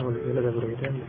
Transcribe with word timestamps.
أو 0.00 0.08
الأولاد 0.10 0.54
بريدان 0.54 1.00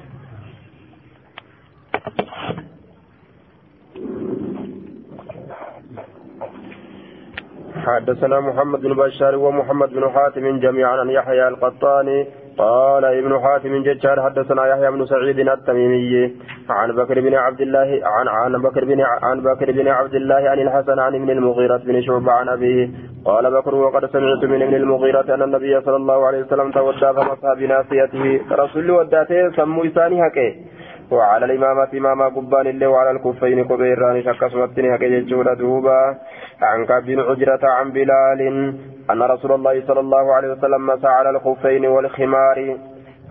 حدثنا 7.85 8.39
محمد 8.39 8.81
بن 8.81 8.93
بشار 8.93 9.35
ومحمد 9.35 9.89
بن 9.89 10.09
حاتم 10.09 10.59
جميعا 10.59 10.95
عن 10.99 11.09
يحيى 11.09 11.47
القطاني 11.47 12.27
قال 12.57 13.05
ابن 13.05 13.39
حاتم 13.39 13.83
ججار 13.83 14.21
حدثنا 14.21 14.67
يحيى 14.67 14.91
بن 14.91 15.05
سعيد 15.05 15.39
التميمي 15.39 16.33
عن 16.69 16.91
بكر 16.91 17.21
بن 17.21 17.33
عبد 17.35 17.61
الله 17.61 17.99
عن 18.03 18.27
عن 18.27 18.61
بكر 18.61 18.85
بن 18.85 19.01
عن 19.01 19.41
بكر 19.41 19.71
بن 19.71 19.87
عبد 19.87 20.15
الله 20.15 20.49
عن 20.49 20.59
الحسن 20.59 20.99
عن 20.99 21.15
ابن 21.15 21.29
المغيرة 21.29 21.77
بن 21.77 22.01
شعبة 22.01 22.31
عن 22.31 22.49
أبيه 22.49 22.89
قال 23.25 23.51
بكر 23.51 23.75
وقد 23.75 24.05
سمعت 24.05 24.43
من 24.43 24.61
ابن 24.61 24.75
المغيرة 24.75 25.35
أن 25.35 25.41
النبي 25.41 25.81
صلى 25.81 25.95
الله 25.95 26.25
عليه 26.27 26.39
وسلم 26.43 26.71
تودى 26.71 26.99
فمسح 27.15 27.53
بناصيته 27.57 28.41
رسول 28.51 28.91
وداته 28.91 29.51
سمو 29.57 29.83
إساني 29.85 30.27
هكي 30.27 30.49
وعلى 31.11 31.45
الإمامة 31.45 31.87
إمام 31.93 32.21
قبان 32.21 32.67
الله 32.67 32.87
وعلى 32.87 33.11
الكفين 33.11 33.63
كبيران 33.63 34.23
شكسمتني 34.23 34.95
هكي 34.95 35.19
ججورة 35.19 35.53
دوبا. 35.53 36.17
عن 36.61 36.85
كعب 36.85 37.03
بن 37.03 37.19
عجرة 37.19 37.63
عن 37.63 37.91
بلال 37.91 38.41
أن 39.11 39.21
رسول 39.21 39.51
الله 39.51 39.81
صلى 39.87 39.99
الله 39.99 40.33
عليه 40.35 40.51
وسلم 40.51 40.87
مسح 40.87 41.09
على 41.09 41.29
الخفين 41.29 41.85
والخمار. 41.85 42.77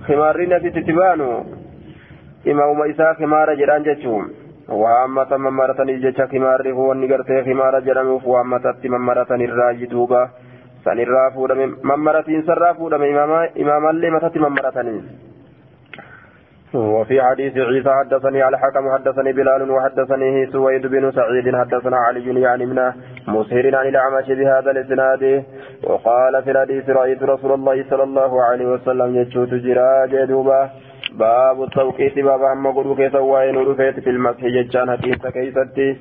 خمار 0.06 0.36
نبي 0.48 0.70
تتبانو. 0.70 1.44
إمام 2.48 2.82
إساء 2.90 3.14
خمار 3.14 3.54
جران 3.54 3.82
جتشوم. 3.82 4.24
وأمة 4.68 5.36
ممرة 5.36 5.84
جتش 6.04 6.20
خمار 6.32 6.72
هو 6.72 6.92
النقرتي 6.92 7.44
خمار 7.44 7.80
جرموف. 7.80 8.26
وأمة 8.26 8.74
ممرة 8.84 9.30
الراجي 9.30 9.86
دوبا. 9.86 10.28
سنرا 10.84 11.30
فودم 11.34 11.60
ممرة 11.84 12.28
سرا 12.46 12.72
فودم 12.72 13.02
إمام 13.62 13.88
اللي 13.90 14.10
متت 14.10 14.36
ممرة 14.36 14.78
وفي 16.74 17.22
حديث 17.22 17.56
عيسى 17.56 17.90
حدثني 17.90 18.42
على 18.42 18.58
حكم 18.58 18.90
حدثني 18.94 19.32
بلال 19.32 19.70
وحدثني 19.70 20.46
سويد 20.46 20.86
بن 20.86 21.12
سعيد 21.12 21.56
حدثنا 21.56 21.96
علي 21.96 22.40
يعني 22.40 22.66
من 22.66 22.92
مسهر 23.28 23.76
عن 23.76 23.86
الأعمش 23.88 24.26
بهذا 24.28 24.70
الإسناد. 24.70 25.44
وقال 25.84 26.42
في 26.42 26.50
الحديث 26.50 26.90
رأيت 26.90 27.22
رسول 27.22 27.52
الله 27.52 27.84
صلى 27.90 28.02
الله 28.02 28.42
عليه 28.42 28.66
وسلم 28.66 29.16
يجوت 29.16 29.54
جراج 29.54 30.24
دوبا 30.24 30.70
باب 31.12 31.62
التوقيت. 31.62 32.18
باب 32.18 32.42
أما 32.42 32.70
قلوا 32.70 32.96
كيسا 32.96 33.18
وين 33.18 33.56
رفيت 33.56 34.00
في 34.00 34.10
المسح 34.10 34.44
ججان. 34.44 34.90
حقيسة 34.90 35.30
كيستي 35.30 35.96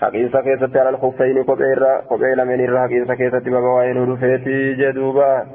حقيسة 0.00 0.40
كيستي 0.40 0.78
على 0.78 0.88
الخفين. 0.88 1.42
قبيل 2.10 2.44
من 2.44 2.64
الرا 2.64 2.80
حقيسة 2.86 3.14
كيستي 3.14 3.50
باب 3.50 3.62
وين 3.62 4.12
رفيت 4.12 4.48
جدوبا 4.80 5.46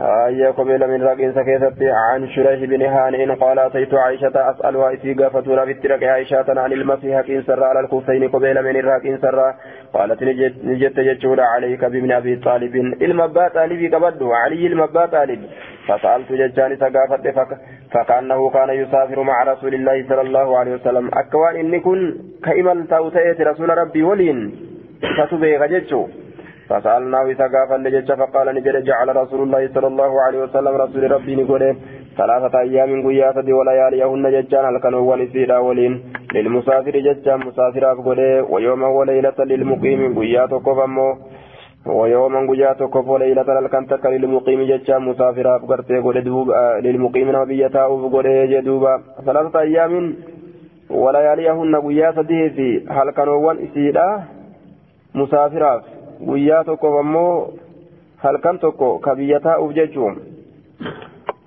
آية 0.00 0.50
قبيل 0.50 0.88
من 0.88 1.02
راقين 1.02 1.32
سكيتت 1.34 1.82
عن 1.82 2.28
شريح 2.28 2.60
بن 2.70 2.82
هانئ 2.82 3.34
قال 3.34 3.58
أتيت 3.58 3.94
عائشة 3.94 4.50
أسأل 4.50 4.76
وإتي 4.76 5.14
قافتنا 5.14 5.64
بالترك 5.64 6.02
عائشة 6.02 6.44
عن 6.48 6.72
المسيح 6.72 7.20
كين 7.20 7.42
سر 7.42 7.64
على 7.64 7.80
الكوفين 7.80 8.28
قبيل 8.28 8.62
من 8.62 8.76
راقين 8.80 9.18
سر. 9.18 9.54
قالت 9.92 10.22
نجت 10.64 11.00
جتشور 11.00 11.40
عليك 11.40 11.84
بابن 11.84 12.12
أبي 12.12 12.36
طالب. 12.36 12.76
المبا 12.76 13.48
طالب 13.48 13.94
قبض 13.94 14.22
علي 14.22 14.66
المبا 14.66 15.06
طالب. 15.06 15.40
فسألت 15.86 16.32
ججان 16.32 16.76
سقافت 16.76 17.24
فكأنه 17.92 18.50
كان 18.50 18.70
يسافر 18.70 19.22
مع 19.22 19.42
رسول 19.42 19.74
الله 19.74 20.08
صلى 20.08 20.20
الله 20.20 20.58
عليه 20.58 20.74
وسلم. 20.74 21.10
أكوان 21.14 21.56
إني 21.56 21.80
كن 21.80 22.14
كإمل 22.44 22.86
تاوتيت 22.86 23.40
رسول 23.40 23.78
ربي 23.78 24.02
ولين. 24.02 24.38
فتبيغ 25.18 25.66
جتشو 25.66 26.06
فسألناه 26.68 27.24
إذا 27.32 27.46
قافل 27.54 27.82
لجج 27.84 28.12
فقال 28.12 28.46
نجد 28.54 28.76
جعل 28.84 29.16
رسول 29.16 29.40
الله 29.42 29.62
صلى 29.74 29.86
الله 29.86 30.12
عليه 30.24 30.38
وسلم 30.44 30.74
رسول 30.84 31.10
ربي 31.10 31.34
نقول 31.36 31.62
ثلاثة 32.18 32.54
أيام 32.60 32.90
قياسة 33.08 33.48
ولياليهن 33.58 34.24
ججان 34.36 34.64
هل 34.64 34.78
كانوا 34.78 35.00
ولسيدا 35.10 35.58
ولين 35.58 35.92
للمسافر 36.34 36.94
ججان 37.08 37.38
مسافر 37.48 37.92
أفقل 37.92 38.20
ويوما 38.52 38.86
وليلة 38.98 39.38
للمقيم 39.50 40.00
قيات 40.18 40.50
قفمو 40.66 41.08
ويوما 41.86 42.40
قيات 42.50 42.80
قف 42.94 43.06
وليلة 43.08 43.58
الكنتك 43.58 44.06
للمقيم 44.06 44.60
ججان 44.70 45.02
مسافر 45.02 45.56
أفقرتي 45.56 45.96
قل 45.98 46.16
دوب 46.24 46.48
للمقيم 46.84 47.26
نبيتا 47.36 47.82
أفقل 47.94 48.26
جدوبا 48.52 48.94
ثلاثة 49.26 49.60
أيام 49.60 49.92
ولياليهن 50.90 51.76
قياسة 51.86 52.22
ديسي 52.22 52.70
هل 52.96 53.10
كانوا 53.10 53.36
ولسيدا 53.46 54.22
مسافر 55.14 55.62
أفقل 55.76 56.03
guyyaa 56.28 56.64
tokkoof 56.64 56.96
ammoo 57.00 57.52
halkan 58.24 58.58
tokko 58.58 58.98
ka 58.98 59.14
biyya 59.16 59.40
taa'uuf 59.40 59.72
jechuun 59.78 60.14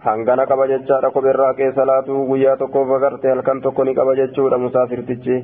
hangana 0.07 0.45
qaba 0.51 0.67
jechaadha 0.73 1.11
kopheerraa 1.15 1.53
keessa 1.59 1.85
laatu 1.91 2.25
guyyaa 2.31 2.57
tokkoof 2.57 2.91
agartee 2.97 3.31
halkan 3.33 3.61
tokko 3.61 3.83
ni 3.83 3.93
qaba 3.99 4.15
jechuudha 4.21 4.57
musaafirtichi 4.65 5.37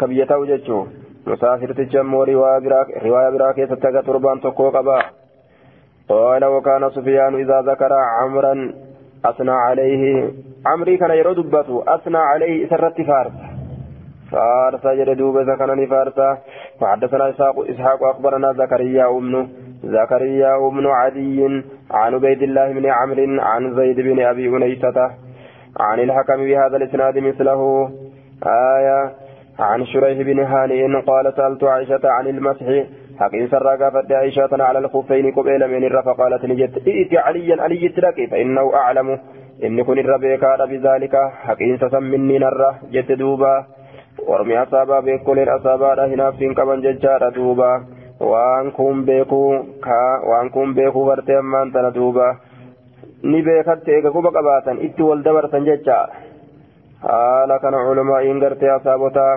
ka 0.00 0.06
biyya 0.12 0.26
taa'u 0.26 0.46
jechuun 0.52 0.88
musaafirtichi 1.26 1.98
ammoo 1.98 2.24
riwaayaa 2.24 3.30
biraa 3.36 3.52
keessatti 3.58 3.86
aga 3.92 4.02
torbaan 4.02 4.40
tokkoo 4.40 4.70
qaba 4.78 4.98
قال 6.08 6.44
وكان 6.44 6.90
سفيان 6.90 7.34
إذا 7.34 7.60
ذكر 7.60 7.92
عمرا 7.92 8.54
أثنى 9.24 9.50
عليه 9.50 10.02
عمري 10.66 10.96
كان 10.96 11.10
يرد 11.10 11.50
باتو 11.50 11.80
أثنى 11.94 12.18
عليه 12.30 12.68
سرت 12.68 13.00
فارس 13.08 13.32
فارس 14.34 14.86
جد 14.98 15.10
دوبة 15.18 15.56
كان 15.56 15.86
فارسا 15.86 16.38
وحدثنا 16.80 17.28
إسحاق 17.30 17.56
إسحاق 17.70 18.00
أخبرنا 18.04 18.52
زكريا 18.52 19.06
بن 19.08 19.48
زكريا 19.84 20.52
بن 20.76 20.86
عدي 20.86 21.40
عن 21.90 22.14
عبيد 22.14 22.42
الله 22.42 22.72
بن 22.72 22.86
عمرو 22.86 23.40
عن 23.40 23.74
زيد 23.74 24.00
بن 24.00 24.20
أبي 24.20 24.48
أنيسة 24.48 25.10
عن 25.80 26.00
الحكم 26.00 26.36
بهذا 26.36 26.76
الإسناد 26.76 27.18
مثله. 27.18 27.90
آية 28.46 29.12
عن 29.58 29.84
شريح 29.84 30.18
بن 30.26 30.38
هانئ 30.44 31.00
قال 31.06 31.32
سألت 31.36 31.64
عائشة 31.64 32.00
عن 32.04 32.26
المسح. 32.26 32.66
حقين 33.20 33.48
سرى 33.48 33.76
قافت 33.76 34.12
عائشة 34.12 34.48
على 34.52 34.78
الخفين 34.78 35.32
قبيل 35.32 35.68
من 35.68 35.84
الرفا. 35.84 36.12
قالت 36.12 36.44
نجت 36.44 36.88
ائت 36.88 37.14
عليا 37.14 37.62
علي 37.62 37.88
تلقي 37.88 38.26
فإنه 38.26 38.74
أعلم. 38.74 39.18
إن 39.64 39.82
كن 39.82 39.98
الربيك 39.98 40.44
بذلك. 40.70 41.16
حقين 41.46 41.78
سسمني 41.78 42.38
نرى. 42.38 42.74
جت 42.92 43.12
دوبا. 43.12 43.64
Beekoleen 45.04 45.48
asaabaadha 45.56 46.06
hinaaftiin 46.12 46.54
qaban 46.54 46.82
jechaadha 46.82 47.34
duuba 47.34 47.70
waan 48.20 48.72
kun 48.72 49.04
beekuu 49.06 49.50
waan 50.30 50.50
kun 50.50 50.74
beekuu 50.74 51.06
bartee 51.06 51.36
ammaan 51.38 51.72
tana 51.72 51.94
duuba 51.94 52.36
ni 53.22 53.42
beekatte 53.42 53.92
eega 53.96 54.10
quba 54.10 54.30
qabaatan 54.38 54.80
itti 54.86 55.02
wal 55.02 55.24
dabarsan 55.24 55.64
jecha 55.64 55.98
haala 57.08 57.58
kana 57.58 57.84
culumaa'iin 57.88 58.40
gartee 58.40 58.70
asaabotaa 58.78 59.34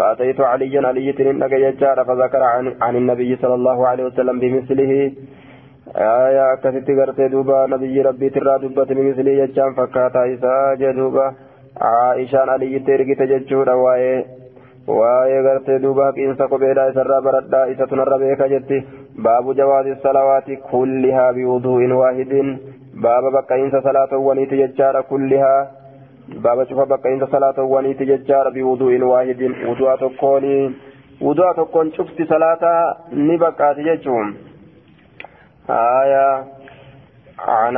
فأتيت 0.00 0.40
عليا 0.40 0.80
علي 0.88 1.12
تنين 1.12 1.42
أجيجار 1.42 2.04
فذكر 2.04 2.42
عن, 2.42 2.64
عن 2.82 2.96
النبي 2.96 3.36
صلى 3.36 3.54
الله 3.54 3.88
عليه 3.88 4.04
وسلم 4.04 4.40
بمثله 4.40 4.92
آية 5.96 6.54
غرتي 6.98 7.28
دوبا 7.28 7.66
نبي 7.66 8.02
ربي 8.02 8.28
ترى 8.30 8.58
دوبا 8.62 8.84
بمثله 8.84 9.32
يجان 9.42 9.70
فكاتا 9.74 10.22
إساء 10.34 10.92
دوبا 10.98 11.26
عائشaan 11.76 12.48
aliyyitti 12.48 12.92
ergite 12.92 13.26
jechuudha 13.26 13.76
waa'ee 13.76 14.24
waa'ee 14.98 15.42
gartee 15.42 15.78
duuba 15.82 16.04
haqiinsa 16.04 16.48
kopheedhaa 16.48 16.88
isarraa 16.92 17.20
baradhaa 17.22 17.64
isa 17.74 17.86
tunarra 17.86 18.18
beeka 18.18 18.48
jetti 18.48 18.82
baabu 19.22 19.54
jawaasi 19.54 19.94
salawaati 20.02 20.56
kullihaa 20.56 21.32
biwuduu'in 21.38 21.92
waahidin 22.02 22.50
baaba 23.02 23.30
baqqa'iinsa 23.38 23.82
salaatowwaniiti 23.88 24.60
jechaadha 24.62 25.02
kullihaa 25.02 25.66
baaba 26.42 26.66
cufa 26.66 26.86
baqqa'iinsa 26.92 27.30
salaatowwaniiti 27.34 28.06
jechaadha 28.12 28.50
biwuduu'in 28.58 29.02
waahidin 29.12 29.56
wudu'a 29.68 29.96
tokkooni 30.04 30.54
wudu'a 31.22 31.54
tokkoon 31.54 31.92
cufti 31.96 32.26
salaataa 32.34 32.96
ni 33.12 33.38
baqqaati 33.44 33.84
jechuun 33.90 34.34
aayaa 35.68 36.59
عن 37.46 37.76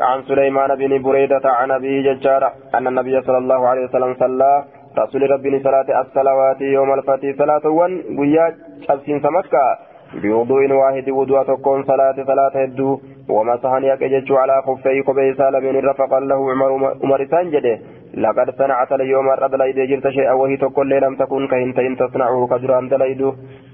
عن 0.00 0.22
سليمان 0.22 0.74
بن 0.74 1.02
بريدة 1.02 1.40
عن 1.44 1.70
أبي 1.70 2.02
ججار 2.02 2.52
أن 2.74 2.86
النبي 2.86 3.20
صلى 3.20 3.38
الله 3.38 3.68
عليه 3.68 3.84
وسلم 3.84 4.14
صلى 4.14 4.64
رسول 4.98 5.30
ربي 5.30 5.62
صلاة 5.62 6.00
الصلوات 6.00 6.60
يوم 6.60 6.92
الفتح 6.94 7.38
صلاة 7.38 7.66
ون 7.66 8.02
ويا 8.18 8.54
شمسين 8.88 9.20
سمكة 9.20 9.78
بوضوء 10.22 10.72
واحد 10.72 11.10
وضوء 11.10 11.42
تكون 11.42 11.84
صلاة 11.84 12.16
صلاة 12.26 12.54
هدو. 12.62 13.00
ومسحن 13.28 13.84
يكجج 13.84 14.32
على 14.32 14.62
خفي 14.66 15.00
قبي 15.00 15.34
سالم 15.34 15.88
رفق 15.88 16.18
له 16.18 16.50
عمر 16.50 16.70
عمر 17.02 17.26
سانجده 17.30 17.78
لقد 18.14 18.50
صنعت 18.50 18.92
اليوم 18.92 19.30
الرد 19.30 19.54
ليد 19.54 19.78
جرت 19.90 20.08
شيئا 20.08 20.32
وهي 20.32 20.56
تقول 20.56 20.90
لم 20.90 21.14
تكن 21.16 21.46
كهنت 21.48 21.78
إن 21.78 21.96
تصنعه 21.96 22.46
كجران 22.50 22.88
دليد 22.88 23.22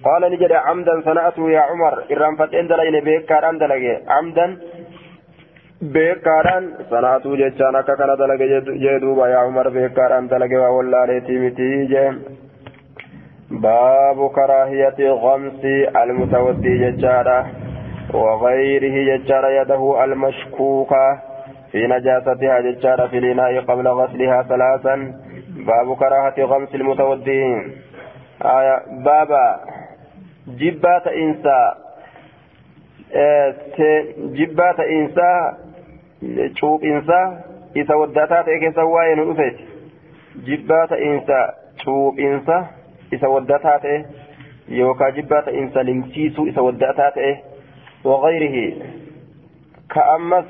قال 0.06 0.22
نجد 0.32 0.52
عمدا 0.52 1.00
صنعته 1.04 1.50
يا 1.50 1.60
عمر. 1.60 1.94
إرام 2.12 2.36
فتن 2.36 2.66
دلين 2.70 2.96
بيك 3.04 3.24
كاران 3.24 3.58
دلقي 3.58 4.00
عمدا 4.08 4.46
beekaadhaan 5.82 6.64
sanaatuu 6.90 7.36
jechaan 7.36 7.76
akka 7.76 7.96
kana 7.96 8.16
dalage 8.16 8.46
jee 8.82 8.98
duuba 9.00 9.28
yaa 9.28 9.46
umar 9.46 9.70
beekaadhaan 9.70 10.28
dalage 10.30 10.56
waa 10.58 10.70
wallaaleetii 10.76 11.38
miti 11.44 11.68
jee 11.92 12.08
baabu 13.66 14.30
karaahiyati 14.30 15.06
gamsi 15.24 15.74
almutawaddii 16.02 16.78
jechaadha 16.84 17.38
وغيره 18.14 18.96
ججار 19.08 19.44
يده 19.50 20.04
المشكوكة 20.04 21.18
في 21.72 21.86
نجاستها 21.86 22.60
ججارة 22.60 23.06
في 23.06 23.18
الإناء 23.18 23.60
قبل 23.60 23.88
غسلها 23.88 24.42
ثلاثا 24.42 24.94
باب 25.66 25.96
كراهة 25.96 26.34
غمس 26.40 26.74
المتودين 26.74 27.72
آية 28.42 28.76
بابا 29.04 29.60
جبات 30.48 31.06
إنسا 31.06 31.60
جبات 34.38 34.80
شوب 36.60 36.84
إنسا 36.84 37.40
إذا 37.76 37.94
وداتات 37.94 38.48
إكسا 38.48 38.82
وين 38.82 39.18
رفت 39.30 39.56
جبات 40.46 40.92
إنسا 40.92 41.54
شوب 41.84 42.18
إنسا 42.18 42.66
إذا 43.12 43.28
وداتات 43.28 44.06
يوكا 44.68 45.08
جبات 45.10 45.48
إنسا 45.48 45.78
لمسيسو 45.78 46.44
إذا 46.46 46.60
وداتات 46.60 47.14
وغيره 48.04 48.74
كأمس 49.94 50.44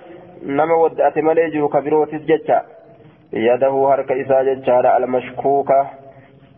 نما 0.47 0.75
ودأت 0.75 1.19
مليجه 1.19 1.69
كبيروتس 1.69 2.23
جتا 2.31 2.63
يده 3.33 3.71
هرك 3.93 4.13
إسا 4.13 4.43
جتا 4.43 4.97
المشكوكة 4.97 5.91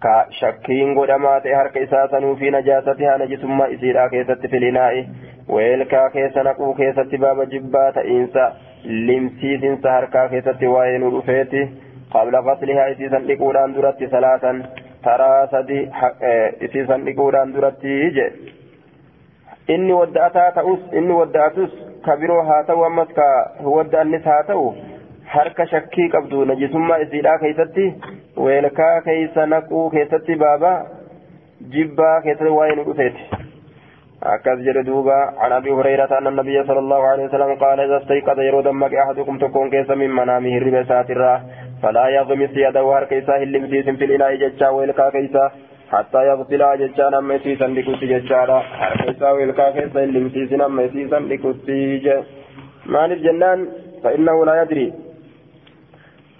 كشكين 0.02 0.98
قدمات 0.98 1.46
هرك 1.46 1.76
إسا 1.78 2.06
سنو 2.06 2.36
في 2.36 2.50
نجاستها 2.50 3.16
نجسما 3.16 3.74
إسيرا 3.74 4.06
كيست 4.08 4.46
في 4.46 4.56
الإناء 4.56 5.08
ويلكا 5.48 6.08
كيس 6.08 6.36
نقو 6.36 6.74
كيست 6.74 7.14
باب 7.14 7.48
جبات 7.48 7.98
إنسا 7.98 8.56
limsiisinsa 8.84 9.92
harkaa 9.92 10.28
keessatti 10.28 10.66
waa'ee 10.74 10.98
nu 10.98 11.10
dhufeeti. 11.16 11.66
Qabla 12.12 12.42
faslihaa 12.42 12.86
isiisan 12.94 13.26
dhiquudhaan 13.28 13.74
duratti 13.74 14.08
salaatan. 14.10 14.64
Taraa 15.04 15.46
sadi 15.50 15.78
e, 16.30 16.32
isiisan 16.68 17.04
dhiquudhaan 17.06 17.54
duratti 17.54 17.98
je 18.16 18.26
inni 19.74 19.92
wadda'ataa 20.00 20.50
ta'us 20.58 20.80
inni 20.92 21.14
wadda'atus 21.20 21.76
ka 22.06 22.16
biroo 22.22 22.42
haa 22.48 22.62
ta'u 22.70 22.84
ammas 22.88 23.12
ka 23.18 23.28
wadda'annis 23.76 24.24
haa 24.32 24.42
ta'u 24.50 24.64
harka 25.34 25.66
shakkii 25.72 26.08
qabdu 26.14 26.44
najisummaa 26.50 26.98
isiidhaa 27.04 27.38
keessatti 27.44 27.86
weelkaa 28.46 28.94
keessa 29.08 29.46
naquu 29.54 29.84
keessatti 29.96 30.36
baabaa 30.44 30.78
jibbaa 31.76 32.16
keessatti 32.26 32.56
waa'ee 32.58 32.76
nu 32.80 32.86
dhufeeti. 32.90 33.39
Akkas 34.22 34.58
jedhe 34.60 34.84
duuba 34.84 35.34
عن 35.40 35.52
أبي 35.52 35.72
هريرة 35.72 36.18
أن 36.18 36.26
النبي 36.26 36.64
صلى 36.64 36.78
الله 36.78 37.02
عليه 37.06 37.24
وسلم 37.24 37.54
قال 37.54 37.80
إذا 37.80 37.96
استيقظ 37.96 38.38
يرود 38.40 38.64
دمك 38.64 38.94
أحدكم 38.94 39.38
تكون 39.38 39.70
كيس 39.70 39.90
من 39.90 40.10
منامه 40.10 40.56
الربا 40.58 40.82
ساترا 40.84 41.42
فلا 41.82 42.08
يغمس 42.08 42.50
يده 42.56 42.82
هركيسا 42.98 43.36
هلمسيس 43.42 43.88
في 43.88 44.04
الاناء 44.04 44.34
ججا 44.34 44.68
ويلكا 44.68 45.10
كيسا 45.10 45.50
حتى 45.92 46.20
يغسل 46.28 46.62
ججان 46.80 47.14
أما 47.14 47.34
يسيسا 47.34 47.64
لكتي 47.64 48.06
ججارا 48.12 48.58
حركيسا 48.60 49.30
ويلكا 49.30 49.70
كيسا 49.70 49.98
لمسيسا 49.98 50.66
أما 50.66 50.82
يسيسا 50.82 51.18
لكتي 51.30 52.24
مال 52.86 53.12
الجنان 53.12 53.60
فإنه 54.02 54.44
لا 54.44 54.62
يدري. 54.62 54.92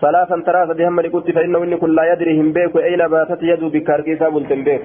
ثلاثا 0.01 0.37
ثلاثة 0.47 0.73
دهم 0.75 1.01
لكتي 1.01 1.33
فإنه 1.33 1.59
إن 1.65 1.75
كل 1.79 1.95
لا 1.95 2.13
يدري 2.13 2.41
هم 2.41 2.53
بيك. 2.53 2.77
أين 2.77 3.03
باتت 3.09 3.43
يدو 3.43 3.69
بكاركيسا 3.69 4.29
بلتن 4.29 4.65
بيك. 4.65 4.83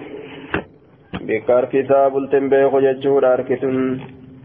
بكاركيسا 1.22 2.08
بلتن 2.08 2.50
بيك 2.50 2.76
ججورا 2.76 3.34
أركتن 3.34 4.00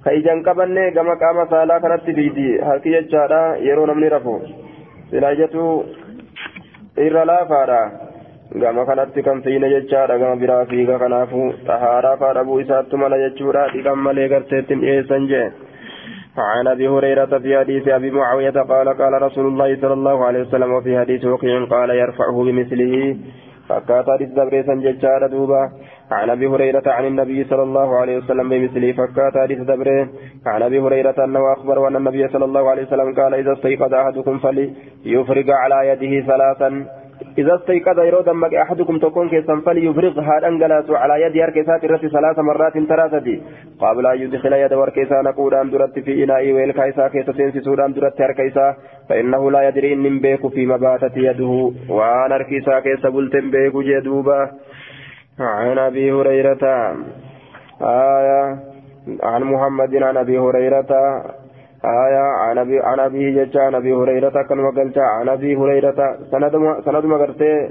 كيجان 0.05 0.43
قبنة 0.43 0.91
كما 0.91 1.15
قام 1.23 1.39
سالا 1.51 1.79
كانت 1.79 2.11
بيدي 2.17 2.63
هركي 2.63 3.01
ججارا 3.01 3.57
يرو 3.57 3.87
نمني 3.87 4.09
رفو 4.09 4.35
سلاجتو 5.11 5.83
إرى 6.99 7.25
لا 7.25 7.39
فارا 7.51 7.83
gama 8.51 8.83
kanatti 8.85 9.23
kan 9.23 9.43
fiine 9.43 9.69
jechaadha. 9.71 10.19
Gama 10.19 10.37
biraa 10.43 10.67
fiiga 10.67 10.99
kanaafu 10.99 11.41
xahaaraa 11.67 12.17
faa 12.17 12.35
dhabuu 12.35 12.59
isaattu 12.59 12.99
mala 12.99 13.19
jechuudha. 13.23 13.69
Dhiqan 13.75 13.99
malee 14.07 14.29
garteettiin 14.29 14.81
dhiyeessan 14.81 15.29
jee. 15.33 15.51
عن 16.39 16.67
ابي 16.67 16.89
هريره 16.89 17.39
في 17.39 17.59
حديث 17.59 17.89
ابي 17.89 18.11
معاويه 18.11 18.51
قال 18.51 18.89
قال 18.89 19.23
رسول 19.23 19.47
الله 19.47 19.77
صلى 19.81 19.93
الله 19.93 20.25
عليه 20.25 20.41
وسلم 20.41 20.73
وفي 20.73 20.99
حديث 20.99 21.25
وقيع 21.25 21.65
قال 21.65 21.91
يرفعه 21.91 22.37
بمثله 22.45 23.17
فكات 23.71 24.07
حديث 24.11 24.31
دبريسا 24.39 24.75
ججار 24.75 25.27
دوبا. 25.27 25.63
عن 26.11 26.31
أبي 26.31 26.47
هريرة 26.47 26.87
عن 26.87 27.05
النبي 27.07 27.45
صلى 27.45 27.63
الله 27.63 27.97
عليه 28.01 28.17
وسلم 28.19 28.49
بمثله 28.49 28.93
فكات 28.93 29.35
حديث 29.45 29.61
دبرين 29.71 30.07
عن 30.47 30.63
أبي 30.63 30.79
هريرة 30.81 31.15
أنه 31.25 31.53
أخبر 31.53 31.89
أن 31.89 31.97
النبي 31.97 32.29
صلى 32.29 32.45
الله 32.45 32.71
عليه 32.71 32.83
وسلم 32.83 33.09
قال 33.21 33.35
إذا 33.35 33.53
استيقظ 33.53 33.95
أحدكم 33.95 34.39
فليفرغ 34.39 35.49
على 35.63 35.79
يده 35.91 36.27
ثلاثا. 36.27 36.71
إذا 37.41 37.55
استيقظ 37.55 37.99
يرو 37.99 38.21
دمك 38.21 38.55
أحدكم 38.55 38.99
تكون 38.99 39.29
كيسا 39.29 39.63
فليفرغ 39.67 40.21
هذا 40.21 40.49
أنجلاس 40.49 40.91
على 40.91 41.15
يد 41.23 41.37
هركيسات 41.45 41.85
الرت 41.85 42.07
ثلاث 42.07 42.39
مرات 42.39 42.73
ثلاثة. 42.73 43.29
قبل 43.81 44.07
أن 44.07 44.19
يدخل 44.23 44.53
يد 44.53 44.73
وركيسا 44.73 45.23
نقول 45.23 45.55
أن 45.55 45.71
درت 45.71 45.99
في 45.99 46.25
إناء 46.25 46.53
ويلكايسا 46.53 47.09
كيسا 47.09 47.33
سينسي 47.33 47.61
سودان 47.61 47.93
درت 47.93 48.21
هركيسا 48.21 48.77
فإنه 49.09 49.51
لا 49.51 49.69
يدري 49.69 49.93
إن 49.93 50.19
بيك 50.19 50.47
فيما 50.47 50.77
باتت 50.77 51.17
يده. 51.17 51.73
وأنا 51.89 52.37
هركيسا 52.37 52.81
كيسا 52.81 53.09
بلتن 53.09 53.51
بيك 53.51 53.75
جدوبا. 53.77 54.51
عن 55.41 55.79
أبي 55.79 56.13
هريرة. 56.13 56.65
آية. 57.83 58.59
عن 59.23 59.43
محمد 59.43 59.95
عن 59.97 60.17
أبي 60.17 60.39
هريرة. 60.39 60.93
آية 61.85 62.21
عن 62.21 62.59
أبي 62.59 62.81
عن 62.81 63.01
أبي 63.01 63.45
جتا 63.45 63.59
عن 63.59 63.75
أبي 63.75 63.93
هريرة 63.93 64.43
كان 64.43 64.61
وقلتا 64.61 65.01
عن 65.01 65.29
أبي 65.29 65.57
هريرة. 65.57 66.17
سند 66.31 66.53
سند 66.85 67.05
ما 67.07 67.17
قرتي 67.17 67.71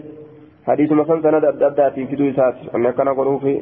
حديث 0.68 0.92
مثلا 0.92 1.22
سند 1.22 1.46
أدى 1.46 2.06
في 2.08 2.16
دوسات 2.16 2.56
أن 2.76 2.92
كان 2.92 3.10
قروفي 3.10 3.62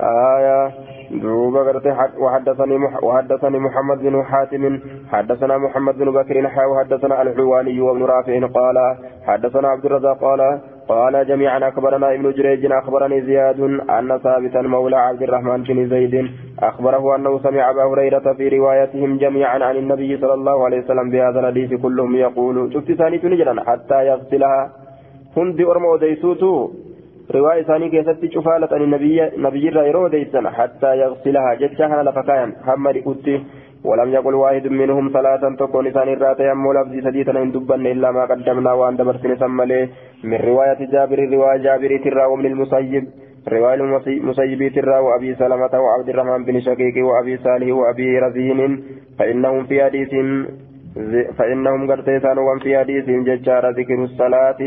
آية 0.00 0.72
دوبا 1.10 1.60
قرتي 1.60 1.90
وحدثني 2.18 2.76
وحدثني 3.02 3.58
محمد 3.58 3.98
بن 3.98 4.24
حاتم 4.24 4.80
حدثنا 5.12 5.58
محمد 5.58 5.98
بن 5.98 6.12
بكر 6.12 6.48
حا 6.48 6.64
وحدثنا 6.64 7.22
الحواني 7.22 7.80
وابن 7.80 8.02
رافع 8.02 8.46
قال 8.46 8.96
حدثنا 9.26 9.68
عبد 9.68 9.84
الرزاق 9.86 10.18
قال 10.20 10.60
قال 10.88 11.26
جميعا 11.26 11.68
أخبرنا 11.68 12.14
ابن 12.14 12.32
جريج 12.32 12.72
أخبرني 12.72 13.20
زياد 13.20 13.60
أن 13.90 14.18
ثابتا 14.18 14.60
مولى 14.60 14.96
عبد 14.96 15.22
الرحمن 15.22 15.62
بن 15.62 15.88
زيد 15.88 16.30
أخبره 16.58 17.16
أنه 17.16 17.38
سمع 17.38 17.70
أبا 17.70 17.84
هريرة 17.84 18.32
في 18.32 18.48
روايتهم 18.48 19.18
جميعا 19.18 19.58
عن 19.64 19.76
النبي 19.76 20.16
صلى 20.16 20.34
الله 20.34 20.64
عليه 20.64 20.78
وسلم 20.78 21.10
بهذا 21.10 21.40
الحديث 21.40 21.80
كلهم 21.82 22.16
يقول 22.16 22.72
شفت 22.74 22.92
ثاني 22.92 23.20
نجرا 23.24 23.64
حتى 23.66 24.06
يغسلها 24.06 24.70
هندي 25.36 25.64
أرمى 25.64 25.86
وديسوتو 25.86 26.70
رواية 27.34 27.62
ثانية 27.62 27.90
كيست 27.90 28.24
شفالة 28.34 28.68
أن 28.76 28.82
النبي 28.82 29.30
نبي 29.36 29.66
يرو 29.66 30.08
ديسنا 30.08 30.50
حتى 30.50 30.98
يغسلها 30.98 31.54
جتشها 31.54 32.02
لفكايا 32.02 32.52
هم 32.66 32.88
لكتي 32.88 33.44
ولم 33.88 34.08
يقل 34.16 34.34
واحد 34.34 34.66
منهم 34.66 35.10
ثلاثا 35.16 35.56
تكون 35.60 35.90
ثاني 35.90 36.14
راتي 36.14 36.52
أم 36.52 36.72
لفظ 36.72 36.92
سديتا 37.04 37.42
إن 37.42 37.50
دبن 37.52 37.86
إلا 37.86 38.10
ما 38.10 38.24
قدمنا 38.30 38.72
وأن 38.72 38.96
دبرسن 38.96 39.36
سملي 39.36 39.88
من 40.24 40.38
رواية 40.48 40.80
جابر 40.92 41.18
رواية 41.34 41.58
جابر 41.66 41.90
ترى 42.04 42.24
ومن 42.30 42.46
المسيب. 42.46 43.04
رواية 43.48 43.74
المسيب 43.74 44.60
ترى 44.74 44.98
وأبي 45.06 45.34
سلمة 45.34 45.74
وعبد 45.84 46.08
الرحمن 46.08 46.44
بن 46.44 46.60
شقيق 46.60 46.96
وأبي 47.08 47.36
صالح 47.36 47.68
وأبي 47.78 48.18
رزين. 48.18 48.60
فإنهم 49.18 49.64
في 49.64 49.84
حديث 49.84 50.12
فإنهم 51.38 51.90
قد 51.90 52.04
تيسانوا 52.04 52.58
في 52.58 52.78
حديث 52.78 53.06
ججار 53.28 53.70
ذكر 53.70 53.98
الصلاة. 54.04 54.60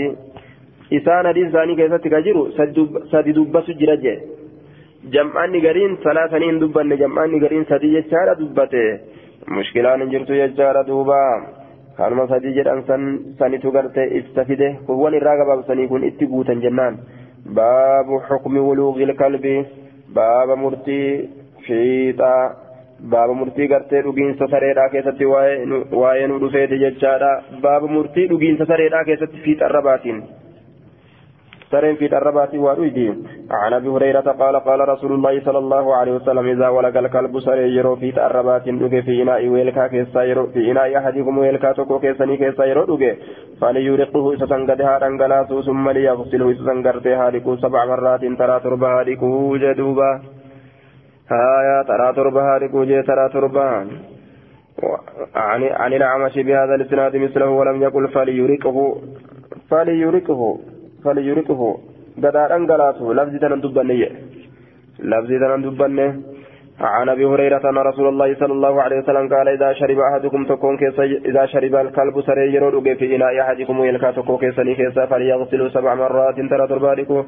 isaan 0.91 1.25
hadiis 1.25 1.47
isaanii 1.47 1.75
keessatti 1.79 2.09
ka 2.11 2.19
jiru 2.21 2.41
sadi 3.11 3.33
dubbasu 3.35 3.73
jira 3.81 3.95
jee 4.03 4.15
jam'aanni 5.13 5.61
gariin 5.65 5.93
salaasanii 6.03 6.49
hin 6.49 6.59
dubbanne 6.63 6.97
jam'aanni 7.03 7.39
gariin 7.43 7.63
sadii 7.69 8.03
mushkilaan 9.47 10.01
hin 10.01 10.09
jirtu 10.11 10.33
jechaadha 10.39 10.83
duuba. 10.87 11.19
Kanuma 11.97 12.27
sadii 12.27 12.53
jedhan 12.57 12.83
san 12.87 13.03
sanitu 13.39 13.71
garte 13.71 14.03
ibsa 14.19 14.45
fide. 14.45 14.69
Kuwwan 14.87 15.13
irraa 15.19 15.35
gabaabsanii 15.41 15.87
kun 15.87 16.03
itti 16.03 16.25
guutan 16.27 16.61
jennaan. 16.61 16.97
Baabu 17.57 18.21
xukmi 18.29 18.59
wuluuqil 18.67 19.13
kalbi 19.17 19.55
baaba 20.15 20.55
murtii 20.55 21.29
fiixaa 21.67 22.55
baaba 23.13 23.33
murtii 23.33 23.67
gartee 23.67 24.01
dhugiinsa 24.05 24.47
sareedhaa 24.51 24.89
keessatti 24.89 25.25
waa'ee 25.25 26.27
nu 26.27 26.39
dhufeeti 26.43 26.77
jechaadha. 26.85 27.31
Baaba 27.61 27.87
murtii 27.87 28.27
dhugiinsa 28.29 28.65
sareedhaa 28.65 29.03
keessatti 29.09 29.41
fiixarra 29.45 29.81
baatiin 29.89 30.21
سرين 31.71 31.95
في 31.95 32.05
الربات 32.17 32.55
ورويدي 32.55 33.07
عن 33.51 33.73
أبي 33.73 33.87
هريرة 33.87 34.27
قال 34.41 34.55
قال 34.55 34.89
رسول 34.89 35.11
الله 35.11 35.39
صلى 35.45 35.57
الله 35.57 35.95
عليه 35.95 36.11
وسلم 36.11 36.45
إذا 36.47 36.67
ولق 36.67 36.97
الكلب 36.97 37.39
سري 37.39 37.75
يرو 37.75 37.95
في 37.95 38.25
الربات 38.25 38.69
دوغي 38.69 39.01
في 39.01 39.21
إناء 39.21 39.47
ويلكا 39.47 39.87
كيسا 39.87 40.23
يرو 40.23 40.47
في 40.47 40.71
إناء 40.71 40.97
أحدكم 40.97 41.37
ويلكا 41.37 41.71
توكو 41.71 41.99
كيسني 41.99 42.37
كيسا 42.37 42.65
يرو 42.65 42.85
دوغي 42.85 43.11
فليرقه 43.61 44.35
سسنغدها 44.35 44.97
رنغلاسو 44.97 45.61
ثم 45.61 45.89
ليغسله 45.89 46.53
سسنغرتها 46.53 47.29
لكو 47.29 47.55
سبع 47.55 47.85
مرات 47.85 48.23
ترى 48.39 48.59
تربها 48.59 49.03
لكو 49.03 49.57
جدوبا 49.57 50.11
هايا 51.31 51.83
ترى 51.89 52.13
تربها 52.13 52.59
لكو 52.59 52.83
جي 52.83 53.01
ترى 53.01 53.29
تربها 53.33 53.87
عن 55.35 55.63
عن 55.63 56.29
بهذا 56.35 56.75
الإسناد 56.75 57.15
مثله 57.15 57.49
ولم 57.49 57.81
يقل 57.81 58.07
فليرقه 58.07 58.77
فليرقه 59.69 60.41
فليرقه 61.03 61.61
لفظي 63.17 63.39
تنن 63.39 63.61
دبنه 63.61 64.09
لفظي 64.99 65.39
تنن 65.39 65.61
دبنه 65.61 66.09
عن 66.81 67.09
أبي 67.09 67.25
هريرة 67.25 67.69
أن 67.69 67.77
رسول 67.77 68.07
الله 68.07 68.35
صلى 68.35 68.53
الله 68.53 68.81
عليه 68.81 68.97
وسلم 68.99 69.33
قال 69.33 69.47
إذا 69.47 69.73
شرب 69.73 69.99
أحدكم 69.99 70.45
تكون 70.45 70.77
كيس 70.77 70.99
إذا 70.99 71.45
شرب 71.45 71.75
الكلب 71.75 72.21
سري 72.21 72.53
يرود 72.53 72.93
في 72.93 73.15
اناء 73.15 73.39
أحدكم 73.41 73.79
ويلكا 73.79 74.11
تكون 74.11 74.37
كيسني 74.37 74.75
كيسا 74.75 75.05
فليغسلوا 75.05 75.69
سبع 75.69 75.95
مرات. 75.95 76.35
ترى 76.35 76.67
ترباركو 76.67 77.23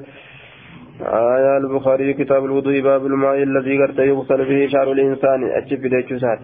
آية 1.02 1.58
البخاري 1.58 2.14
كتاب 2.14 2.46
الوضوء 2.46 2.82
باب 2.82 3.06
الماء 3.06 3.44
الذي 3.44 3.84
قد 3.84 4.00
يغسل 4.00 4.46
به 4.46 4.68
شعر 4.74 4.92
الإنسان. 4.92 5.44
أجب 5.44 5.82
ديتشوسات 5.88 6.40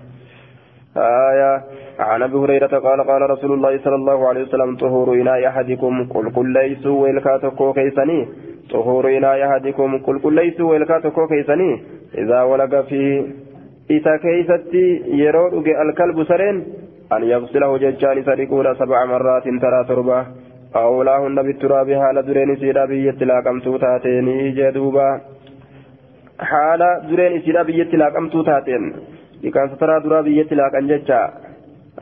آية. 1.00 1.63
عن 2.00 2.22
أبي 2.22 2.38
هريرة 2.38 2.79
قال 2.79 3.00
قال 3.08 3.29
رسول 3.29 3.51
الله 3.53 3.77
صلى 3.77 3.96
الله 3.96 4.27
عليه 4.27 4.41
وسلم 4.41 4.75
طهور 4.75 5.13
إناء 5.13 5.48
أحدكم 5.48 6.08
قل 6.13 6.29
قل 6.29 6.53
ليسوا 6.53 7.01
ويلكاتكو 7.01 7.74
كيسني. 7.74 8.27
طهور 8.72 9.18
إناء 9.18 9.48
أحدكم 9.48 9.98
قل 9.98 10.20
قل 10.20 10.34
ليسوا 10.34 10.70
ويلكاتكو 10.72 11.27
كيسني. 11.27 11.82
إذا 12.18 12.41
ولق 12.44 12.82
في 12.82 13.25
إذا 13.89 14.18
كيستي 14.18 15.03
يرود 15.08 15.68
الكلب 15.68 16.24
سرين 16.24 16.63
أن 17.13 17.24
يغسله 17.24 17.77
ججان 17.77 18.24
سرقون 18.24 18.75
سبع 18.75 19.06
مرات 19.06 19.44
ترى 19.44 19.84
تربة 19.88 20.25
أولاهن 20.75 21.36
بالتراب 21.36 21.94
حال 21.94 22.25
درين 22.25 22.56
سيدا 22.56 22.86
بيت 22.86 23.24
لاقمتو 23.24 23.77
تاتين 23.77 24.53
جدوبا 24.58 25.22
حال 26.39 26.82
درين 27.10 27.41
سيدا 27.41 27.62
بيت 27.63 27.94
لاقمتو 27.96 28.41
تاتين 28.44 28.84
dhiqaansa 29.43 29.75
taraa 29.84 30.00
duraa 30.05 30.24
biyyatti 30.27 30.55
laaqan 30.62 30.88
jecha 30.93 31.19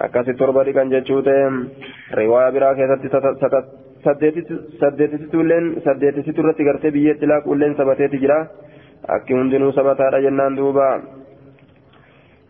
akkasi 0.06 0.34
torba 0.41 0.63
dhiqan 0.67 0.91
jechuute 0.96 1.36
riwaayaa 2.22 2.51
biraa 2.58 2.74
keessatti 2.79 3.10
saddeetisituulleen 4.82 5.65
saddeetisitu 5.86 6.41
irratti 6.44 6.63
gartee 6.70 6.91
biyyatti 6.98 7.29
laaquulleen 7.32 7.75
sabateeti 7.79 8.20
jira 8.24 8.39
akki 9.15 9.34
hundinuu 9.39 9.72
sabataadha 9.79 10.20
jennaan 10.27 10.58
duuba 10.60 10.88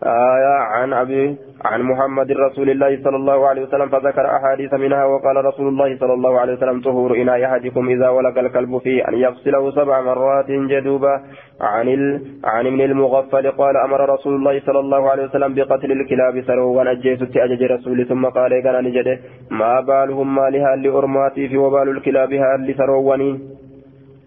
آية 0.04 0.58
عن 0.58 0.94
أبي 0.94 1.38
عن 1.66 1.82
محمد 1.82 2.32
رسول 2.32 2.70
الله 2.70 3.04
صلى 3.04 3.16
الله 3.16 3.48
عليه 3.48 3.62
وسلم 3.62 3.89
فذكر 3.89 4.25
أحاديث 4.36 4.74
منها 4.74 5.06
وقال 5.06 5.46
رسول 5.46 5.68
الله 5.68 5.98
صلى 5.98 6.13
الله 6.13 6.39
عليه 6.39 6.54
وسلم 6.54 6.82
طهور 6.82 7.16
إناء 7.16 7.46
أحدكم 7.46 7.89
إذا 7.89 8.10
ولق 8.10 8.39
الكلب 8.39 8.77
فيه 8.77 9.08
أن 9.08 9.13
يغسله 9.13 9.72
سبع 9.72 10.01
مرات 10.01 10.51
جدوبا 10.51 11.22
عن 11.62 11.88
ال... 11.88 12.22
عن 12.44 12.68
ابن 12.68 12.82
المغفل 12.82 13.51
قال 13.51 13.77
أمر 13.77 14.10
رسول 14.13 14.36
الله 14.36 14.62
صلى 14.66 14.80
الله 14.80 15.10
عليه 15.10 15.24
وسلم 15.24 15.54
بقتل 15.54 15.92
الكلاب 15.92 16.42
سروا 16.48 16.82
ونجيس 16.82 17.20
أجج 17.36 17.63
رسول 17.63 18.08
ثم 18.08 18.25
قال 18.25 18.63
كان 18.63 18.84
نجده 18.84 19.20
ما 19.51 19.82
بالهم 19.82 20.36
مالها 20.36 20.75
لأرماتي 20.75 21.48
في 21.48 21.58
وبال 21.58 21.89
الكلاب 21.89 22.34
هال 22.34 22.75
سروني 22.77 23.39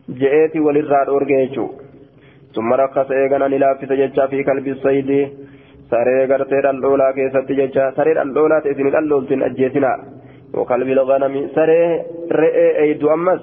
جئتي 0.09 0.61
وللراد 0.61 1.09
أرجيتشو 1.09 1.69
ثم 2.55 2.73
رخص 2.73 3.11
إيغانا 3.11 3.49
نلافس 3.49 3.93
ججا 3.93 4.27
في 4.27 4.43
كلب 4.43 4.67
الصيد. 4.69 5.11
Saree 5.91 6.27
gartee 6.27 6.63
dhaldhoolaa 6.63 7.13
keessatti 7.19 7.61
jecha 7.61 7.93
saree 7.97 8.17
dhaldhoolaa 8.21 8.61
ta'e 8.61 8.73
isin 8.73 8.93
dhallooltiin 8.97 9.47
ajjeesinaa. 9.51 9.99
وقلب 10.55 10.89
الغنم 10.89 11.49
سري 11.55 12.03
رئي 12.33 12.79
أيدو 12.79 13.15
أمس 13.15 13.41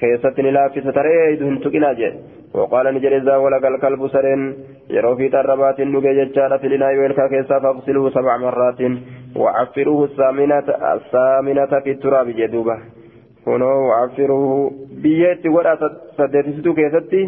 كيست 0.00 0.40
نلافس 0.40 0.86
سري 0.96 1.26
أيدو 1.26 1.46
هنتقنا 1.48 1.92
جي 1.92 2.12
وقال 2.54 2.86
نجر 2.94 3.16
إذا 3.16 3.36
ولق 3.36 3.66
الكلب 3.66 4.08
سرين 4.08 4.42
يرو 4.90 5.16
في 5.16 5.28
تربات 5.28 5.80
نجي 5.80 6.12
ججارة 6.18 6.56
في 6.56 6.68
لنا 6.68 6.90
يويلكا 6.90 7.26
كيسا 7.26 7.58
فاغسله 7.58 8.10
سبع 8.10 8.36
مرات 8.36 8.80
وعفروه 9.36 10.04
الثامنة 10.04 10.66
الثامنة 10.96 11.72
في 11.84 11.90
التراب 11.90 12.28
جدوبة 12.28 12.76
هنا 13.46 13.70
وعفروه 13.88 14.72
بيت 15.02 15.46
ورا 15.46 15.74
سدتستو 16.18 16.74
كيستي 16.74 17.22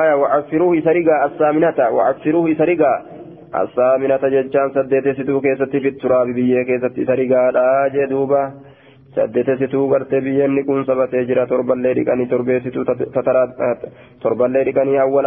آية 0.00 0.14
وعفروه 0.20 0.80
سرقا 0.80 1.24
الثامنة 1.24 1.78
وعفروه 1.96 2.54
سرقا 2.54 2.92
الثامنة 3.54 4.22
ججان 4.34 4.70
سدت 4.74 5.06
ستو 5.18 5.40
كيست 5.40 5.76
في 5.82 5.88
التراب 5.88 6.26
بيه 6.26 6.62
كيست 6.68 6.94
سرقا 7.08 7.88
جدوبة 7.94 8.42
سدت 9.16 9.48
ستو 9.60 9.90
قرت 9.92 10.14
بيه 10.14 10.46
نكون 10.46 10.84
سبت 10.84 11.14
جرا 11.28 11.44
تربا 11.44 11.74
الليل 11.74 11.98
كاني 12.08 12.24
تربي 12.32 12.60
ستو 12.60 12.82
تترى 13.16 13.42
تربا 14.22 14.46
الليل 14.46 14.70
كاني 14.76 15.00
أول 15.00 15.24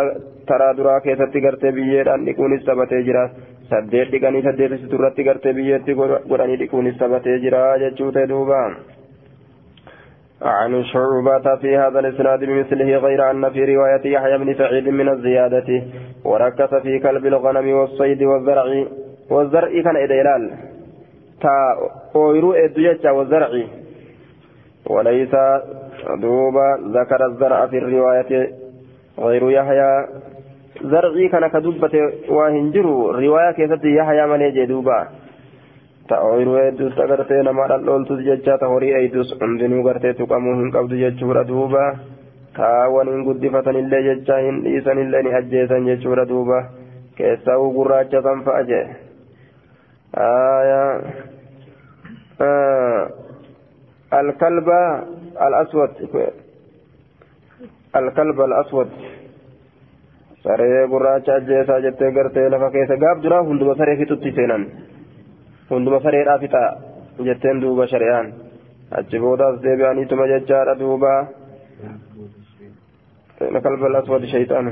ترى 0.47 0.67
درا 0.77 0.99
كيست 1.05 1.33
قرت 1.45 1.65
بيه 1.75 2.15
نكون 2.27 2.51
سبت 2.67 2.93
جرا 3.07 3.23
سدت 3.71 4.13
كاني 4.23 4.39
سدت 4.45 4.73
ستو 4.81 4.97
رت 5.03 5.17
قرت 5.27 5.45
بيه 5.57 5.77
قراني 6.29 6.55
نكون 6.61 6.85
سبت 7.01 7.25
جرا 7.43 7.63
ججوت 7.81 8.17
دوبا 8.31 8.61
عن 10.41 10.83
شعبة 10.83 11.55
في 11.55 11.77
هذا 11.77 11.99
الإسناد 11.99 12.39
بمثله 12.39 12.97
غير 12.97 13.31
أن 13.31 13.49
في 13.49 13.75
رواية 13.75 14.13
يحيى 14.13 14.37
بن 14.37 14.53
سعيد 14.53 14.89
من 14.89 15.09
الزيادة 15.09 15.83
وركز 16.25 16.75
في 16.75 16.99
كلب 16.99 17.25
الغنم 17.25 17.71
والصيد 17.71 18.23
والزرع 18.23 18.85
والزرع 19.29 19.81
كان 19.83 19.95
إدلال 19.95 20.51
تا 21.41 21.49
أويرو 22.15 22.53
إدجاج 22.53 23.07
والزرع. 23.07 23.49
وليس 24.89 25.35
دوبا 26.21 26.99
ذكر 26.99 27.25
الزرع 27.25 27.67
في 27.67 27.77
الرواية 27.77 28.51
غير 29.19 29.51
يحيى. 29.51 30.07
زرعي 30.81 31.27
كان 31.27 31.47
كدبة 31.47 32.13
وهنجرو 32.29 33.11
رواية 33.11 33.51
كيف 33.51 33.71
يحيى 33.83 34.25
من 34.27 34.67
دوبا. 34.67 35.07
Ta'ooyiruu 36.11 36.57
hedduus 36.61 36.99
agartee 37.05 37.41
namaadhaan 37.47 37.85
dhooltus 37.89 38.23
jecha 38.29 38.57
ta 38.63 38.71
horii 38.73 38.93
eeydus 38.99 39.33
hundinuu 39.41 39.83
gartee 39.87 40.13
tuqamuu 40.19 40.55
hin 40.61 40.71
qabdu 40.75 40.99
jechuudha 41.03 41.43
duuba 41.51 41.83
kaawwan 42.59 43.11
hin 43.13 43.23
guddifatanillee 43.29 44.01
jecha 44.09 44.39
hin 44.47 44.61
dhiisanillee 44.65 45.23
ni 45.27 45.33
ajjeesan 45.39 45.87
jechuudha 45.91 46.25
duuba 46.33 46.59
keessaa 47.21 47.57
gurraacha 47.77 48.21
san 48.27 48.43
fa'a 48.49 48.63
jee 48.73 48.85
الكلب 54.13 54.67
الأسود 55.47 55.91
الكلب 57.95 58.41
الأسود 58.41 58.89
saree 60.43 60.87
gurraacha 60.91 61.33
ajjeesaa 61.39 61.81
jettee 61.85 62.11
gartee 62.11 62.49
lafa 62.49 62.69
keessa 62.75 62.95
gaaf 63.03 63.19
duraa 63.23 63.43
hunduma 63.49 63.75
saree 63.79 63.97
fixutti 63.97 64.31
seenan 64.37 64.63
hunduma 65.71 65.99
sareedhaa 66.05 66.39
fixa 66.43 66.61
jetteen 67.27 67.61
duuba 67.63 67.87
shari'aan 67.93 68.27
achi 68.99 69.19
boodaas 69.23 69.55
deebi'aniituma 69.65 70.25
jechaadha 70.33 70.73
duuba 70.81 71.13
kalba 73.65 73.85
alaswad 73.91 74.23
shayxaanu 74.33 74.71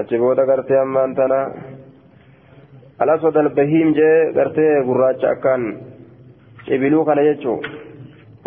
achi 0.00 0.16
booda 0.22 0.44
gartee 0.50 0.78
ammaan 0.84 1.14
tana 1.18 1.40
alaswad 3.04 3.36
albahiim 3.42 3.88
jee 3.98 4.14
gartee 4.38 4.72
gurraacha 4.88 5.28
akkaan 5.34 5.62
cibiluu 6.66 7.04
kana 7.08 7.22
jechuu 7.28 7.58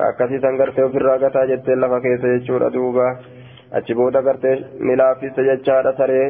akkasiisan 0.09 0.57
gartee 0.61 0.83
ofirraa 0.89 1.17
gataa 1.25 1.45
jetteen 1.51 1.79
lafa 1.83 1.99
keessa 2.05 2.27
jechuudha 2.35 2.69
duuba 2.75 3.05
achi 3.77 3.93
booda 3.99 4.21
gartee 4.27 4.55
ni 4.87 4.95
laaffiste 5.01 5.41
jechaadha 5.49 5.93
saree 5.99 6.27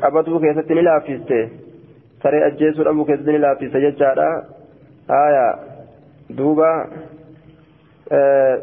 qabatuu 0.00 0.40
keessatti 0.44 0.74
ni 0.78 0.82
laaffiste 0.88 1.38
saree 2.22 2.44
ajjeesuudha 2.44 2.94
bukeessanii 2.94 3.38
laaffisa 3.44 3.80
jechaadha. 3.80 4.28
Haaya 5.08 5.58
duuba 6.36 6.70
eh, 8.10 8.54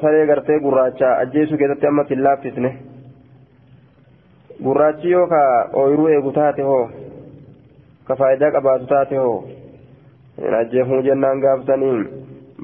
saree 0.00 0.26
gartee 0.26 0.58
gurraacha 0.60 1.16
ajjeesuu 1.24 1.58
keessatti 1.58 1.86
ammas 1.86 2.10
hin 2.10 2.24
laaffisne. 2.24 2.72
Gurraachi 4.64 5.10
yoo 5.10 5.26
ka 5.26 5.42
ooyiruu 5.82 6.08
eegu 6.14 6.32
taate 6.38 6.62
hoo 6.62 6.90
ka 8.08 8.16
faayidaa 8.16 8.50
qabaatu 8.56 8.86
taate 8.86 9.16
hoo 9.16 9.36
hin 10.40 10.54
ajjeefuu 10.62 11.02
jennaan 11.08 11.40
gaafatanii. 11.40 11.98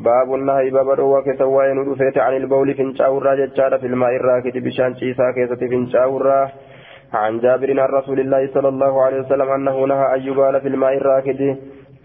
Baabunna 0.02 0.52
haibaba 0.52 0.96
dhoowwaa 0.96 1.22
keessa 1.26 1.46
waa'ee 1.52 1.74
nu 1.74 1.84
dhufeete 1.84 2.20
anil 2.20 2.46
bawli 2.46 2.74
fincaa'urraa 2.80 3.36
jechaadha. 3.36 3.78
Filmaa 3.78 4.10
irraa 4.18 4.40
kiti 4.42 4.60
bishaan 4.60 4.96
ciisaa 5.02 5.32
keessatti 5.32 5.68
fincaa'urraa. 5.68 6.44
عن 7.12 7.38
جابر 7.40 7.80
عن 7.80 7.88
رسول 7.98 8.20
الله 8.20 8.42
صلى 8.54 8.68
الله 8.68 9.02
عليه 9.02 9.20
وسلم 9.20 9.48
أنه 9.50 9.76
نهى 9.86 10.06
أن 10.14 10.20
يبال 10.28 10.60
في 10.60 10.68
الماء 10.68 10.96
الراكد. 10.96 11.56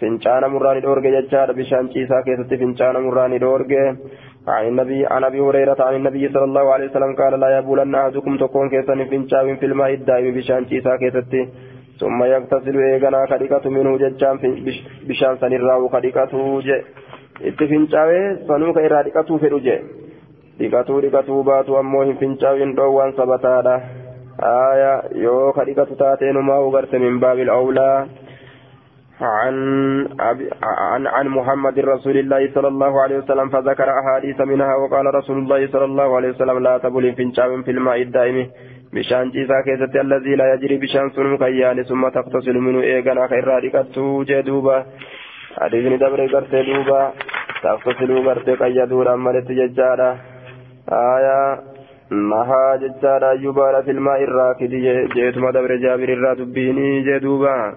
فنشان 0.02 0.44
مراني 0.54 0.80
دورج 0.80 1.06
ججار 1.16 1.52
بشان 1.52 1.90
شيسا 1.94 2.22
كيست 2.22 2.54
فنشان 2.62 2.96
مراني 3.06 3.38
دورج. 3.38 3.74
عن 4.48 4.68
النبي 4.68 5.06
عن 5.06 5.24
أبي 5.24 5.40
هريرة 5.40 5.80
عن 5.80 5.96
النبي 5.96 6.30
صلى 6.34 6.44
الله 6.44 6.74
عليه 6.74 6.86
وسلم 6.90 7.16
قال 7.16 7.40
لا 7.40 7.58
يبولن 7.58 7.96
أحدكم 7.96 8.38
تكون 8.38 8.70
كيسن 8.70 9.00
فنشاو 9.12 9.56
في 9.56 9.66
الماء 9.66 9.94
الدائم 9.94 10.34
بشان 10.36 10.62
شيسا 10.70 10.96
كيست 11.02 11.34
ثم 12.00 12.24
يغتسل 12.24 12.76
ايغنا 12.78 13.26
كديكة 13.32 13.66
منه 13.76 13.98
ججان 13.98 14.36
بشان 15.08 15.34
سنراو 15.42 15.90
كديكة 15.94 16.32
itti 17.50 17.68
fincaawee 17.68 18.26
sanuu 18.48 18.74
irraa 18.86 19.04
dhiqatuu 19.06 19.38
fedhu 19.44 19.60
jee 19.68 19.78
dhiqatuu 20.60 20.98
dhiqatuu 21.06 21.38
baatu 21.48 21.78
ammoo 21.78 22.02
hin 22.10 22.18
fincaawin 22.20 22.74
dhoowwaan 22.80 23.14
sabataadha 23.20 23.74
aya 24.42 24.92
yoo 25.24 25.54
ka 25.54 25.66
dhiqatu 25.66 25.96
taateenumaa 25.96 26.60
ugarte 26.68 27.00
min 27.00 27.20
baabil 27.20 27.50
awlaa 27.50 28.08
عن, 29.22 29.56
عن 30.64 31.08
عن 31.08 31.28
محمد 31.28 31.80
رسول 31.80 32.18
الله 32.18 32.50
صلى 32.56 32.68
الله 32.68 33.02
عليه 33.02 33.18
وسلم 33.18 33.50
فذكر 33.50 33.90
أحاديث 34.00 34.42
منها 34.42 34.76
وقال 34.76 35.06
رسول 35.16 35.38
الله 35.38 35.68
صلى 35.68 35.86
الله 35.86 36.16
عليه 36.16 36.30
وسلم 36.30 36.60
لا 36.60 36.78
تبل 36.78 37.14
فنشام 37.14 37.64
في 37.64 37.72
الماء 37.72 38.02
الدائم 38.02 38.38
بشان 38.94 39.30
جيسا 39.30 39.62
كيست 39.66 39.96
الذي 39.96 40.36
لا 40.36 40.54
يجري 40.54 40.78
بشان 40.78 41.10
سنو 41.10 41.38
كيان 41.38 41.84
ثم 41.84 42.10
تغتسل 42.10 42.58
منه 42.58 42.82
إيغانا 42.82 43.28
خير 43.28 43.48
رادكتو 43.48 44.24
جدوبا 44.24 44.86
حديثني 45.62 45.98
دبر 45.98 46.22
قرتي 46.34 46.62
دوبا. 46.68 47.02
تغتسل 47.64 48.10
قرتي 48.28 48.54
قيدور 48.62 49.14
أمالت 49.14 49.52
ججارة 49.52 50.10
آية 50.90 51.71
نهى 52.12 52.78
ججارة 52.82 53.32
يبال 53.34 53.84
في 53.84 53.92
الماء 53.92 54.24
الراكد 54.24 54.70
جيتما 55.16 55.52
دبر 55.52 55.76
جابر 55.76 56.10
الراتبيني 56.14 57.02
جدوبا 57.08 57.76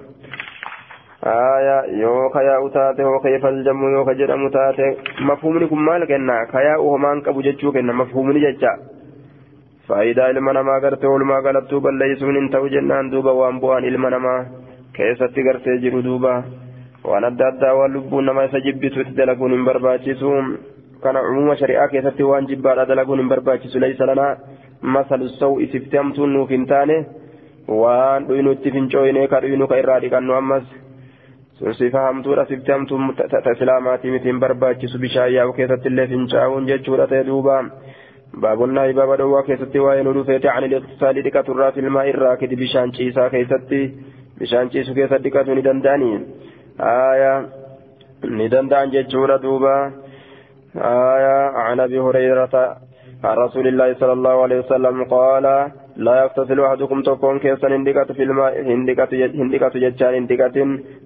آية 1.26 1.79
yoo 2.03 2.31
kayaa'u 2.35 2.71
taate 2.71 3.03
yoo 3.03 3.21
keeffaljamu 3.25 3.88
yoo 3.95 4.05
ka 4.05 4.14
jedhamu 4.14 4.50
taate 4.50 4.97
mafhumni 5.29 5.67
kun 5.69 5.81
maal 5.87 6.07
kenna 6.07 6.47
kayaa'u 6.53 6.91
homaan 6.95 7.23
qabu 7.23 7.43
jechuu 7.47 7.73
kenna 7.73 7.93
mafhumni 7.93 8.41
jecha 8.45 8.73
faayidaa 9.88 10.29
ilma 10.35 10.53
namaa 10.53 10.81
gartee 10.81 11.09
oolmaa 11.09 11.41
galattuu 11.47 11.81
balleessuun 11.81 12.37
hin 12.41 12.50
ta'u 12.50 12.69
jennaan 12.75 13.11
duuba 13.12 13.33
waan 13.41 13.61
bu'aan 13.62 13.85
ilma 13.91 14.11
namaa 14.17 14.41
keessatti 14.97 15.43
gartee 15.47 15.79
jiru 15.85 16.03
duuba 16.09 16.33
waan 17.11 17.25
adda 17.31 17.47
addaa 17.53 17.75
waan 17.79 17.93
lubbuun 17.97 18.25
nama 18.25 18.45
isa 18.50 18.61
jibbitu 18.67 19.05
itti 21.09 21.23
dalaguun 21.23 21.33
hin 21.33 21.33
barbaachisu 21.33 21.35
kana 21.35 21.39
umuma 21.39 21.57
shari'aa 21.57 21.89
keessatti 21.89 22.23
waan 22.23 22.47
jibbaadha 22.47 22.87
dalaguun 22.87 23.19
hin 23.19 23.29
barbaachisu 23.29 23.79
laysa 23.79 24.07
lanaa 24.07 24.37
masalu 24.81 25.29
sawu 25.29 25.61
isifti 25.61 25.97
hamtuun 25.97 26.33
nuuf 26.33 26.51
hin 26.51 26.67
taane 26.67 27.07
waan 27.69 28.27
dhuynu 28.27 28.53
itti 28.53 28.71
fincooyne 28.71 29.27
ka 29.27 29.41
dhuynu 29.41 29.67
ka 29.67 29.77
irraa 29.79 30.01
dhiqannu 30.01 30.35
ammas 30.35 30.63
sifa 31.79 32.01
hamtuudha 32.01 32.47
sifti 32.47 32.73
hamtuun 32.73 33.17
islaamaatii 33.53 34.11
miti 34.11 34.29
hin 34.29 34.41
barbaachisu 34.41 34.99
bishaan 34.99 35.33
yaa'u 35.33 35.53
keessatti 35.53 35.89
illee 35.89 36.07
fincaa'uun 36.07 36.67
jechuudha 36.67 37.07
ta'e 37.07 37.27
duuba 37.27 37.65
baabonnaa 38.41 38.93
baaba 38.93 39.17
dhowwaa 39.17 39.43
keessatti 39.43 39.79
waa'ee 39.79 40.03
nu 40.03 40.15
dhufeeti 40.15 40.49
ani 40.49 40.69
liqtisaalii 40.69 41.23
dhiqaturraa 41.23 41.73
filmaa 41.73 42.05
aayaa 50.76 51.50
عن 51.54 51.81
أبي 51.81 51.99
هريرة 52.00 52.54
عن 53.25 53.37
رسول 53.37 53.66
الله 53.69 53.95
صلى 53.95 54.12
الله 54.12 54.43
عليه 54.43 54.59
وسلم 54.59 55.04
قال 55.04 55.71
لا 55.97 56.14
يغتسل 56.23 56.61
أحدكم 56.61 57.02
تكون 57.02 57.38
كيسا 57.38 57.69
هندقة 57.69 58.04
في 58.04 58.23
الماء 58.23 58.62
هندقة 58.62 59.12
جتان 59.75 60.14
هندقة 60.14 60.57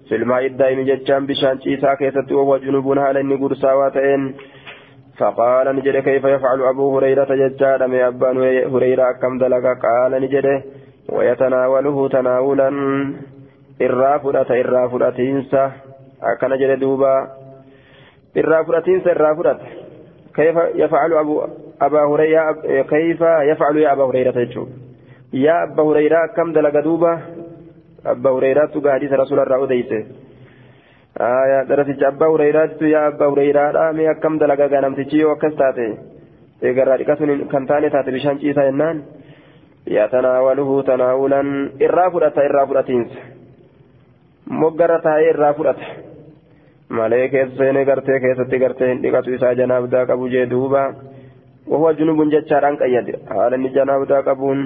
في 0.09 0.15
الماء 0.17 0.47
الدائم 0.47 0.81
جتان 0.91 1.27
بشان 1.27 1.61
شيسا 1.61 1.95
كيسة 1.95 2.29
وهو 2.37 2.57
جنوب 2.57 2.99
هالا 2.99 3.23
نقول 3.23 3.57
ساواتين 3.57 4.35
فقال 5.19 5.77
نجد 5.77 5.97
كيف 5.97 6.25
يفعل 6.25 6.63
أبو 6.63 6.99
هريرة 6.99 7.31
جتان 7.43 7.91
من 7.91 8.01
أبان 8.01 8.37
هريرة 8.73 9.13
كم 9.23 9.39
دلق؟ 9.39 9.65
قال 9.85 10.13
نجد 10.23 10.47
ويتناوله 11.13 12.09
تناولا 12.09 12.69
إرافدة 13.83 14.61
إرافدة 14.61 15.19
إنسا 15.19 15.73
أكن 16.23 16.53
جد 16.61 16.79
دوبا 16.81 17.38
إنسا 18.37 19.11
إرافدة 19.13 19.59
كيف 20.35 20.57
يفعل 20.75 21.13
أبو 21.13 21.47
أبا 21.81 22.05
هريرة 22.05 22.53
كيف 22.83 23.21
يفعل 23.21 23.77
يا 23.77 23.93
أبا 23.93 24.05
هريرة 24.05 24.67
يا 25.33 25.63
أبا 25.63 25.83
هريرة 25.83 26.27
كم 26.37 26.53
دلق 26.53 26.81
دوبا 26.81 27.21
أبا 28.07 28.31
هريرة 28.31 28.67
تقى 28.67 28.93
حديث 28.93 29.13
رسول 29.13 29.41
الله 29.41 29.57
أوديسه 29.57 30.05
آية 31.21 31.63
درسة 31.63 32.09
أبا 32.09 32.27
هريرة 32.27 32.77
يا 32.83 33.09
أبا 33.09 33.27
هريرة 33.27 33.91
آمي 33.91 34.15
كم 34.15 34.39
دلق 34.39 34.61
غنم 34.61 34.95
تجي 34.95 35.25
وكستاتي 35.25 35.95
kan 36.61 37.67
taane 37.67 37.91
taate 37.91 38.13
bishaan 38.13 38.39
ciisaa 38.39 38.65
jennaan. 38.65 39.05
Yatanaawaluhu 39.87 40.83
tanaawulan 40.83 41.71
irraa 41.81 42.11
fudhata 42.11 42.43
irraa 42.43 42.67
fudhatiinsa. 42.67 43.15
Moggarra 44.51 44.99
taa'ee 45.03 45.31
irraa 45.31 45.55
fudhata. 45.55 46.08
Malee 46.89 47.29
keessa 47.29 47.57
seenee 47.63 47.85
gartee 47.85 48.21
keessatti 48.27 48.65
gartee 48.65 48.89
hin 48.93 49.03
dhiqatu 49.07 49.39
isaa 49.39 49.55
janaabdaa 49.63 50.07
qabu 50.11 50.29
jee 50.35 50.51
duuba. 50.51 50.83
وهو 51.69 51.93
جنوب 51.93 52.21
جتشاران 52.33 52.77
قيد 52.77 53.09
حال 53.31 53.55
اني 53.55 53.69
جنابدا 53.69 54.21
قبون 54.21 54.59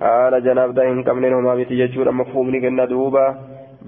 حال 0.00 0.44
جنابدا 0.44 0.82
ان 0.90 1.02
قبلين 1.02 1.32
هما 1.32 1.54
بيتي 1.54 1.74
جتشورا 1.80 2.10
مفهوم 2.10 2.46
نكنا 2.54 2.84
دوبا 2.84 3.26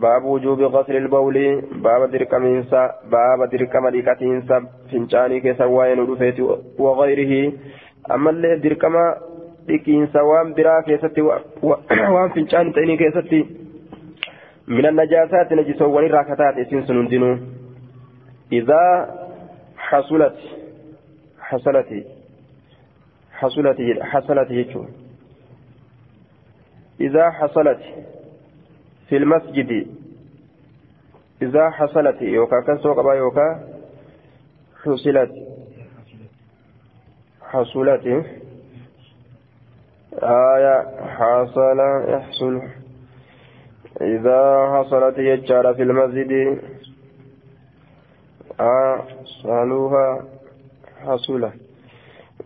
باب 0.02 0.24
وجوب 0.24 0.60
غسل 0.74 0.96
البول 0.96 1.36
باب 1.84 2.10
دركمينسا 2.10 2.82
باب 3.14 3.40
دركم 3.52 3.88
ديكاتينسا 3.88 4.56
فنجاني 4.90 5.40
كيسا 5.40 5.64
وين 5.64 5.98
ودفيت 6.00 6.38
وغيره 6.78 7.52
اما 8.14 8.30
اللي 8.30 8.56
دركما 8.64 9.04
ديكينسا 9.66 10.20
وان 10.20 10.54
برا 10.56 10.80
كيستي 10.86 11.22
وان 12.14 12.28
فنجاني 12.34 12.72
تيني 12.72 12.96
كيستي 12.96 13.40
من 14.68 14.86
النجاسات 14.86 15.52
نجسو 15.52 15.86
ولي 15.96 16.06
راكتات 16.06 16.54
اسين 16.58 16.82
سنندنو 16.86 17.53
إذا 18.58 18.84
حصلت 19.76 20.36
حصلت 21.40 22.06
حصلت 23.32 23.78
حصلت 24.02 24.50
إذا 27.00 27.30
حصلت 27.30 27.80
في 29.08 29.16
المسجد 29.16 29.86
إذا 31.42 31.70
حصلت 31.70 32.22
يوكا 32.22 33.02
با 33.02 33.14
يوكا؟ 33.14 33.48
حصلت 34.84 35.32
حصلت 37.42 38.06
آية 40.22 40.76
حصل 41.18 41.80
يحصل. 42.08 42.62
إذا 44.00 44.40
حصلت 44.74 45.18
يجار 45.18 45.74
في 45.74 45.82
المسجد. 45.82 46.58
صالوها 49.42 50.22
حصلت 51.06 51.54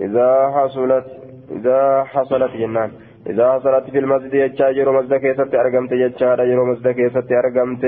إذا 0.01 0.51
حصلت 0.57 1.07
إذا 1.51 2.05
حصلت 2.05 2.53
جنان. 2.57 2.91
إذا 3.27 3.53
حصلت 3.53 3.91
في 3.91 3.99
المسجد 3.99 4.35
يجا 4.35 4.73
جرو 4.73 4.93
مسجد 4.93 5.15
كيست 5.15 5.55
أرقمت 5.55 5.93
يجا 5.93 6.35
جرو 6.37 6.65
مسجد 6.65 6.89
كيست 6.89 7.33
أرقمت 7.33 7.85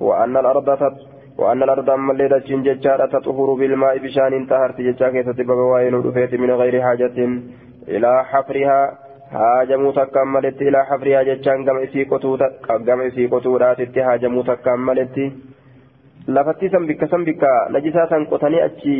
وأن 0.00 0.36
الأرض 0.36 0.76
تت 0.76 0.96
وأن 1.38 1.62
الأرض 1.62 1.90
أما 1.90 2.12
اللي 2.12 2.28
دجين 2.28 2.62
ججارة 2.62 3.06
تطهر 3.06 3.54
بالماء 3.54 3.98
بشان 3.98 4.32
انتهرت 4.40 4.80
ججا 4.80 5.08
كيست 5.10 5.40
بقوائن 5.40 5.94
ودفيت 5.94 6.34
من 6.34 6.50
غير 6.50 6.82
حاجة. 6.82 7.18
إلى 7.88 8.24
حفرها 8.24 8.98
هاجموا 9.30 9.92
تكملت 9.92 10.62
إلى 10.62 10.84
حفرها 10.84 11.22
ججان 11.22 11.58
قم 11.70 11.78
إسي 11.78 12.04
قطو 12.04 12.36
قم 12.68 13.00
إسي 13.00 13.26
قطو 13.26 13.56
راتت 13.56 13.98
هاجموا 13.98 14.42
تكملت 14.42 15.16
lafatti 16.26 16.68
san 16.70 16.86
bikka 16.86 17.06
san 17.08 17.24
bikka 17.24 17.68
najisaa 17.70 18.06
san 18.12 18.26
qotanii 18.26 18.60
achi 18.60 18.94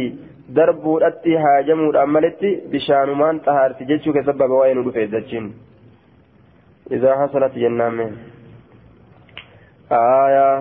darbuudhatti 0.57 1.35
haajamuudhaan 1.45 2.11
maletti 2.17 2.51
bishaanumaan 2.71 3.41
xahaarti 3.47 3.89
jechuu 3.91 4.13
keessa 4.17 4.33
baba 4.33 4.59
waa'ee 4.61 4.75
nu 4.79 4.85
dhufe 4.89 5.07
jechiin 5.15 5.53
isaa 6.99 7.17
hasalati 7.23 7.65
jennaame 7.67 8.07
aayaa 10.01 10.55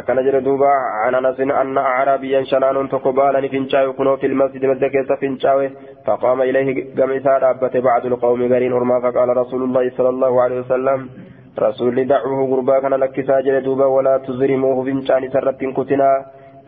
akkana 0.00 0.22
jedhe 0.22 0.40
duuba 0.44 0.70
عن 1.02 1.14
انس 1.14 1.40
ان 1.40 1.78
اعرابيا 1.78 2.42
شنان 2.42 2.88
تقبالا 2.88 3.48
فينشاوي 3.48 3.92
كنو 3.92 4.16
في 4.16 4.26
المسجد 4.26 4.64
مسجد 4.64 4.84
كيس 4.84 5.12
فينشاوي 5.20 5.70
فقام 6.06 6.42
اليه 6.42 6.68
قام 6.96 7.12
دابت 7.16 7.76
بعض 7.76 8.06
القوم 8.06 8.40
غرين 8.52 8.72
هرما 8.72 9.00
فقال 9.00 9.28
رسول 9.36 9.62
الله 9.62 9.90
صلى 9.96 10.08
الله 10.08 10.42
عليه 10.42 10.58
وسلم 10.60 11.08
رسول 11.58 12.06
دعوه 12.06 12.40
غربا 12.50 12.78
كان 12.80 12.94
لك 12.94 13.16
ساجل 13.26 13.62
دوبا 13.62 13.86
ولا 13.86 14.18
تزرموه 14.18 14.84
فينشان 14.84 15.22
سرت 15.34 15.60
كتنا 15.76 16.10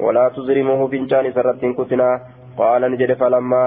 ولا 0.01 0.29
تزرموه 0.37 0.89
فينشان 0.89 1.33
سرت 1.33 1.63
كتنا 1.79 2.09
قال 2.59 2.83
نجد 2.93 3.13
فلما 3.13 3.65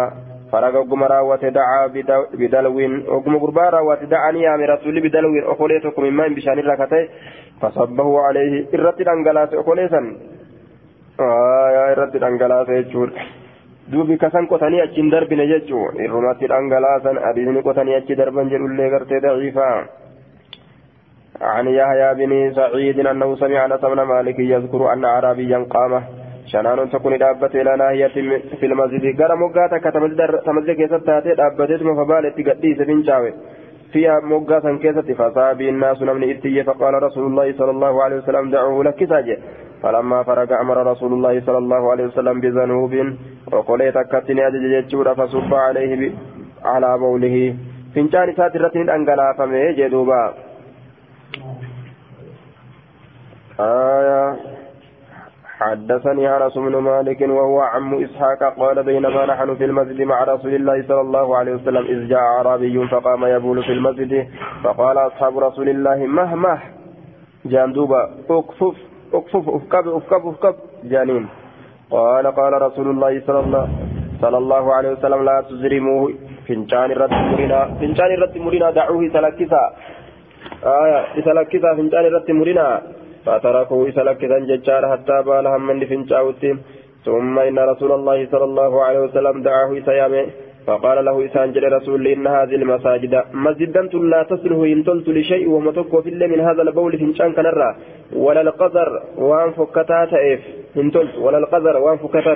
فرق 0.51 0.75
وقم 0.79 1.03
راوة 1.03 1.43
دعا 1.57 1.87
بدلو 2.39 2.79
وقم 3.13 3.35
غربا 3.41 3.65
راوة 3.75 4.03
دعني 4.13 4.41
يا 4.41 4.55
رسول 4.73 4.95
بدلو 5.05 5.29
أخوليتكم 5.51 6.03
مما 6.03 6.27
بشان 6.27 6.59
الركتي 6.59 7.01
فصبه 7.61 8.09
عليه 8.25 8.53
إرت 8.73 9.01
الأنقلاس 9.01 9.53
أخوليسا 9.53 10.01
آه 11.19 11.91
إرت 11.91 12.15
الأنقلاس 12.15 12.69
يجور 12.69 13.09
duubi 13.91 14.15
kasan 14.17 14.47
qotanii 14.47 14.79
achiin 14.81 15.09
darbine 15.11 15.45
jechuu 15.47 15.89
irrumatti 16.05 16.47
dhangalaasan 16.51 17.17
adiisni 17.29 17.63
qotanii 17.65 17.95
achi 17.97 18.15
darban 18.15 18.47
jedhullee 18.53 18.89
gartee 18.93 19.19
daciifaa. 19.25 20.02
عن 21.43 21.67
يحيى 21.67 22.13
بن 22.13 22.53
سعيد 22.53 22.99
أنه 23.07 23.35
سمع 23.35 23.65
أنس 23.65 23.81
بن 23.81 24.01
مالك 24.01 24.39
يذكر 24.39 24.93
أن 24.93 25.05
أعرابيا 25.05 25.65
قام. 25.69 26.03
شنان 26.45 26.89
تكون 26.89 27.17
دابت 27.17 27.55
إلى 27.55 27.77
ناهية 27.77 28.07
في 28.59 28.65
المسجد. 28.65 29.21
قال 29.21 29.31
مقاتا 29.39 29.77
كتمزد 29.77 30.71
كيست 30.71 31.03
تاتي 31.07 31.35
دابتت 31.35 31.81
فبالت 31.83 32.35
قديس 32.49 32.77
بن 32.77 33.03
شاوي 33.03 33.33
فيها 33.91 34.19
موقع 34.19 34.59
كيست 34.83 35.11
فصاب 35.11 35.61
الناس 35.61 36.01
من 36.01 36.23
إتي. 36.29 36.63
فقال 36.63 36.93
رسول 37.03 37.25
الله 37.25 37.47
صلى 37.59 37.71
الله 37.71 38.03
عليه 38.03 38.15
وسلم 38.15 38.49
دعوه 38.51 38.83
لك 38.83 38.99
ساجد. 39.09 39.39
فلما 39.83 40.23
فرغ 40.23 40.61
أمر 40.61 40.77
رسول 40.91 41.13
الله 41.13 41.41
صلى 41.45 41.57
الله 41.57 41.91
عليه 41.91 42.05
وسلم 42.05 42.39
بذنوب 42.39 42.93
وقلت 43.51 43.97
كتني 43.97 44.47
أجج 44.47 44.95
فصب 45.19 45.53
عليه 45.53 46.11
على 46.65 46.97
بوله. 46.97 47.55
فنجان 47.95 48.33
ساترة 48.35 48.75
أنقلا 48.95 49.33
فمه 49.37 49.71
جدوبا 49.71 50.33
آية 53.59 54.35
حدثني 55.69 56.23
أنس 56.37 56.55
بن 56.57 56.75
مالك 56.77 57.21
وهو 57.21 57.59
عم 57.73 58.03
إسحاق 58.03 58.41
قال 58.61 58.83
بينما 58.83 59.25
نحن 59.25 59.55
في 59.55 59.65
المسجد 59.65 60.01
مع 60.01 60.23
رسول 60.23 60.53
الله 60.55 60.77
صلى 60.87 61.01
الله 61.01 61.37
عليه 61.37 61.53
وسلم 61.53 61.83
إذ 61.93 61.99
جاء 62.11 62.19
أعرابي 62.19 62.87
فقام 62.87 63.21
يبول 63.25 63.63
في 63.63 63.71
المسجد 63.71 64.27
فقال 64.63 64.97
أصحاب 64.97 65.33
رسول 65.47 65.67
الله 65.69 65.97
مهما 66.19 66.53
جاندوبا 67.45 68.01
أكفف 68.29 68.75
أكفف 69.13 69.45
أفكب 69.49 69.85
أفكب 69.87 70.21
أفكب 70.27 70.55
جانين. 70.83 71.25
قال 71.91 72.25
قال 72.39 72.53
رسول 72.61 72.87
الله 72.93 73.21
صلى 73.27 73.39
الله 73.39 73.65
صلى 74.21 74.37
الله 74.37 74.73
عليه 74.73 74.89
وسلم 74.95 75.23
لا 75.23 75.37
تزرموه 75.49 76.13
فنجان 76.47 76.89
الرد 76.91 77.13
مرنا 77.31 77.61
فنجان 77.79 78.11
الرد 78.17 78.35
مرنا 78.37 78.71
دعوه 78.71 79.01
سلكسا. 79.13 79.63
آية 80.83 80.99
سلكسا 81.25 81.69
فنجان 81.77 82.05
الرد 82.05 82.29
مرنا. 82.31 82.67
فتركوا 83.25 83.89
سلكتا 83.97 84.39
ججار 84.49 84.83
حتى 84.91 85.17
بال 85.25 85.47
هم 85.47 85.79
فنجاوت 85.89 86.43
ثم 87.05 87.39
إن 87.39 87.59
رسول 87.59 87.91
الله 87.91 88.27
صلى 88.31 88.43
الله 88.43 88.83
عليه 88.83 88.99
وسلم 88.99 89.35
دعاه 89.41 89.71
سيامه 89.85 90.25
فقال 90.67 91.05
له 91.05 91.25
إسان 91.25 91.51
جل 91.51 91.71
رسول 91.73 92.07
إن 92.07 92.27
هذه 92.27 92.55
المساجد 92.55 93.23
مسجدا 93.33 93.81
لا 93.81 94.23
تصله 94.23 94.65
إن 94.73 94.83
تلت 94.83 95.09
لشيء 95.09 95.49
ومتكو 95.49 96.01
في 96.01 96.09
من 96.11 96.39
هذا 96.39 96.61
البول 96.61 96.97
فنشان 96.99 97.33
كنرى. 97.33 97.75
ولا 98.15 98.41
القذر 98.41 98.89
وان 99.17 99.51
فكتا 99.51 100.05
تأف 100.05 100.41
إن 100.77 100.91
تلت. 100.91 101.15
ولا 101.17 101.37
القذر 101.37 101.77
وان 101.77 101.97
فكتا 101.97 102.35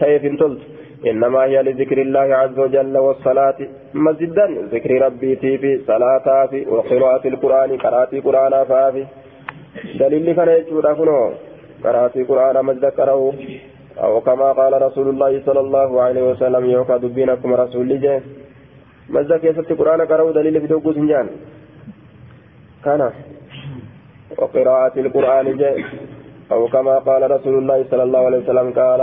تأف 0.00 0.24
إن 0.24 0.36
تلت. 0.36 0.60
إنما 1.06 1.44
هي 1.44 1.62
لذكر 1.62 1.98
الله 1.98 2.28
عز 2.42 2.58
وجل 2.58 2.98
والصلاة. 2.98 3.58
مسجدا 3.94 4.46
ذكر 4.72 4.90
ربي 5.06 5.36
في 5.36 5.80
صلاة 5.86 6.46
في 6.46 6.66
وقراءة 6.68 7.28
القرآن 7.28 7.70
قراءة 7.76 8.20
قرآن 8.20 8.64
فافي. 8.64 9.04
دليل 10.00 10.32
كان 10.36 10.48
يجود 10.48 10.86
كنو 10.98 11.18
قرأتي 11.84 12.22
قرآن 12.28 12.56
مجد 12.64 12.84
قرأه 12.84 13.32
أو 14.04 14.20
كما 14.20 14.52
قال 14.52 14.72
رسول 14.82 15.08
الله 15.08 15.32
صلى 15.46 15.60
الله 15.60 15.90
عليه 16.02 16.22
وسلم 16.30 16.62
يوكا 16.70 16.96
دبينكم 16.96 17.54
رسول 17.54 17.88
لجي 17.88 18.20
مجد 19.14 19.32
كيست 19.42 19.72
قرآن 19.80 20.00
قرأه 20.10 20.32
دليل 20.32 20.60
في 20.60 20.66
دوقو 20.66 20.92
سنجان 20.92 21.26
كان. 22.84 23.02
وقراءة 24.38 24.94
القرآن 25.00 25.46
جي 25.60 25.84
أو 26.52 26.66
كما 26.74 26.98
قال 26.98 27.30
رسول 27.30 27.54
الله 27.58 27.84
صلى 27.90 28.02
الله 28.02 28.22
عليه 28.26 28.38
وسلم 28.38 28.72
قال 28.80 29.00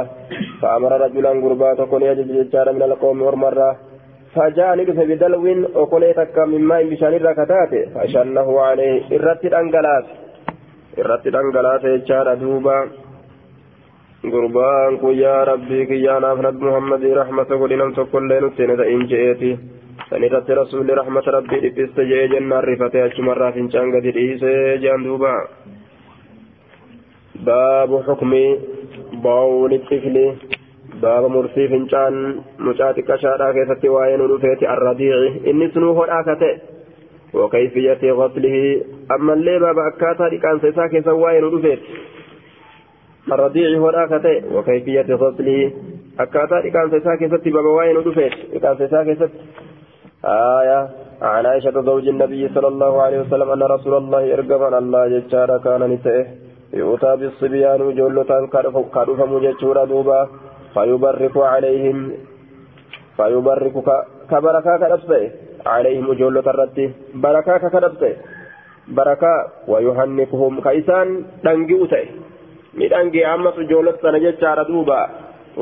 فأمر 0.61 0.91
رجلا 1.01 1.29
قربات 1.29 1.81
كن 1.81 2.01
يجد 2.01 2.27
ججار 2.37 2.67
من 2.73 2.81
القوم 2.81 3.21
ورمرة. 3.21 3.69
فجاء 4.35 4.75
ندف 4.75 4.99
بدلو 5.09 5.45
وقليتك 5.79 6.37
من 6.51 6.61
ماء 6.61 6.83
بشان 6.89 7.13
الركتات. 7.13 7.71
فشنه 7.93 8.59
عليه 8.67 8.97
إرتد 9.15 9.53
أنقلات 9.53 10.05
irratti 11.01 11.29
dhangalaata 11.35 11.93
jechaadha 11.95 12.35
duuba. 12.41 12.75
Gurbaan 14.33 14.97
kun 14.99 15.15
yaa 15.17 15.45
rabbii 15.45 15.85
kiyyaa 15.89 16.19
naaf 16.19 16.39
nabi 16.45 16.65
muhammadii 16.67 17.13
rahmata 17.21 17.57
godhi 17.61 17.77
nam 17.81 17.93
tokkollee 17.97 18.39
nutti 18.41 18.65
hin 18.67 18.77
ta'in 18.81 19.03
je'eeti. 19.11 19.51
San 20.09 20.23
irratti 20.27 20.55
rasuulli 20.61 20.95
rahmata 21.01 21.31
rabbii 21.37 21.61
dhiphiste 21.65 22.05
je'ee 22.11 22.27
jennaan 22.33 22.63
rifate 22.69 23.01
achumarraa 23.03 23.51
fincaan 23.57 23.91
gadi 23.95 24.11
dhiisee 24.17 24.77
jean 24.85 25.03
duuba. 25.05 25.33
Baabu 27.45 28.01
xukmi 28.07 28.43
baawuli 29.23 29.79
tifli 29.89 30.25
baaba 31.01 31.29
mursii 31.29 31.67
fincaan 31.73 32.15
mucaa 32.65 32.93
xiqqashaadhaa 32.97 33.53
keessatti 33.57 33.89
waa'ee 33.95 34.17
nu 34.17 34.27
dhufeeti 34.31 34.65
arradiici. 34.73 35.29
Inni 35.49 35.69
sunuu 35.73 35.93
hodhaa 35.99 36.23
ka 36.29 36.35
ta'e 36.41 36.53
وكيفية 37.37 38.11
غسله. 38.11 38.81
أما 39.15 39.33
اللي 39.33 39.59
بابا 39.59 39.87
أكاتا 39.87 40.23
لكان 40.23 40.59
سيساك 40.59 40.93
سواين 41.05 41.43
رفيت. 41.43 41.79
الرضيع 43.31 43.77
هو 43.77 43.89
الآكتة. 43.89 44.55
وكيفية 44.55 45.09
غسله. 45.21 45.71
أكاتا 46.19 46.55
لكان 46.55 46.89
سيساك 46.91 47.21
ست 47.31 47.47
بابا 47.47 47.69
واين 47.69 47.97
رفيت. 47.97 48.33
لكان 48.53 48.77
سيساك 48.77 49.07
ست 49.19 49.33
آية. 50.25 50.89
عن 51.21 51.45
عائشة 51.45 51.81
زوج 51.81 52.07
النبي 52.07 52.49
صلى 52.55 52.67
الله 52.67 53.01
عليه 53.01 53.19
وسلم 53.21 53.49
أن 53.51 53.63
رسول 53.63 53.93
الله 53.97 54.33
إرقم 54.33 54.73
الله 54.73 55.07
ججارا 55.07 55.57
كان 55.57 55.81
نسائه 55.91 56.25
يؤتى 56.73 57.15
بالصبيان 57.19 57.95
جولتان 57.95 58.47
كارف 58.95 59.19
مججورا 59.19 59.85
دوبا. 59.85 60.27
فيبرك 60.73 61.37
عليهم. 61.37 61.97
فيبرك 63.17 63.75
كبركا 64.31 64.77
كنفسه 64.77 65.46
عليهم 65.66 66.12
جولة 66.12 66.46
الرد 66.52 66.78
بركة 67.14 67.56
ككدبت 67.62 68.16
بركة 68.88 69.34
ويهنكهم 69.68 70.52
كيسان 70.60 71.08
دنجوته 71.44 72.04
midhangi 72.80 73.20
ammas 73.24 73.56
ijoollota 73.62 74.00
sana 74.02 74.18
jechaadha 74.24 74.64
duuba 74.64 74.98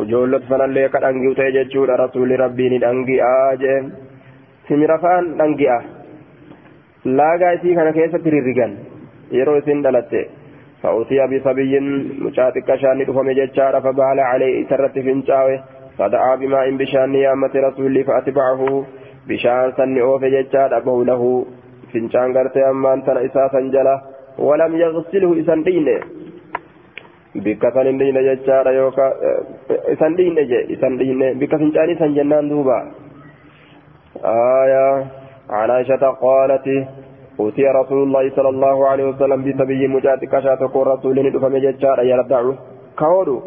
ijoollota 0.02 0.46
sanallee 0.50 0.88
ka 0.92 1.00
dhangi'u 1.04 1.34
ta'e 1.38 1.50
jechuudha 1.56 1.96
rasuulli 2.02 2.36
rabbii 2.42 2.68
ni 2.70 2.78
dhangi'aa 2.84 3.56
jee 3.62 3.78
simirafaan 4.68 5.32
dhangi'a 5.40 5.78
laagaa 7.20 7.50
isii 7.56 7.74
kana 7.78 7.92
keessatti 7.96 8.34
rirrigan 8.34 8.76
yeroo 9.38 9.56
isin 9.62 9.82
dhalatte 9.86 10.22
fa'uutiya 10.82 11.26
bisabiyyin 11.34 11.90
mucaa 12.22 12.48
xiqqashaan 12.54 12.98
ni 12.98 13.08
dhufame 13.10 13.34
jechaadha 13.40 13.82
fabaala 13.88 14.30
calee 14.30 14.52
isarratti 14.62 15.06
fincaawe 15.08 15.60
fada'aa 15.98 16.36
bimaa'in 16.44 16.78
bishaan 16.82 17.10
ni 17.12 17.26
yaammate 17.26 17.66
rasuulli 17.66 18.06
fa'atiba'ahu 18.10 18.68
oofe 20.09 20.29
jechaadha 20.35 20.81
bawlahu 20.81 21.47
fincaan 21.91 22.33
gartee 22.33 22.65
ammaan 22.73 23.03
tana 23.05 23.21
isaa 23.29 23.49
san 23.49 23.71
jala 23.71 23.95
walam 24.37 24.75
yagsilhu 24.83 25.33
isan 25.41 25.63
dhiine 25.63 25.95
bikka 27.43 27.71
san 27.71 27.87
hin 27.87 27.97
dhiine 27.99 28.21
jechaadha 28.29 28.71
yooka 28.71 29.05
isan 29.95 30.15
dhiine 30.15 30.45
je 30.51 30.59
isan 30.77 30.97
dhiine 30.97 31.33
bikka 31.39 31.57
fincaanii 31.57 31.97
san 32.03 32.13
jennaan 32.19 32.49
duuba 32.49 32.79
آية 34.25 35.05
عن 35.49 35.69
عائشة 35.69 36.03
قالت 36.25 36.67
أوتي 37.39 37.61
رسول 37.67 38.03
الله 38.03 38.29
صلى 38.35 38.49
الله 38.49 38.87
عليه 38.87 39.05
وسلم 39.05 39.43
بسبي 39.43 39.87
مجات 39.87 40.25
كشات 40.25 40.61
رسول 40.61 41.15
ندفم 41.27 41.57
ججار 41.57 42.03
يردع 42.03 42.51
كهودو 42.99 43.41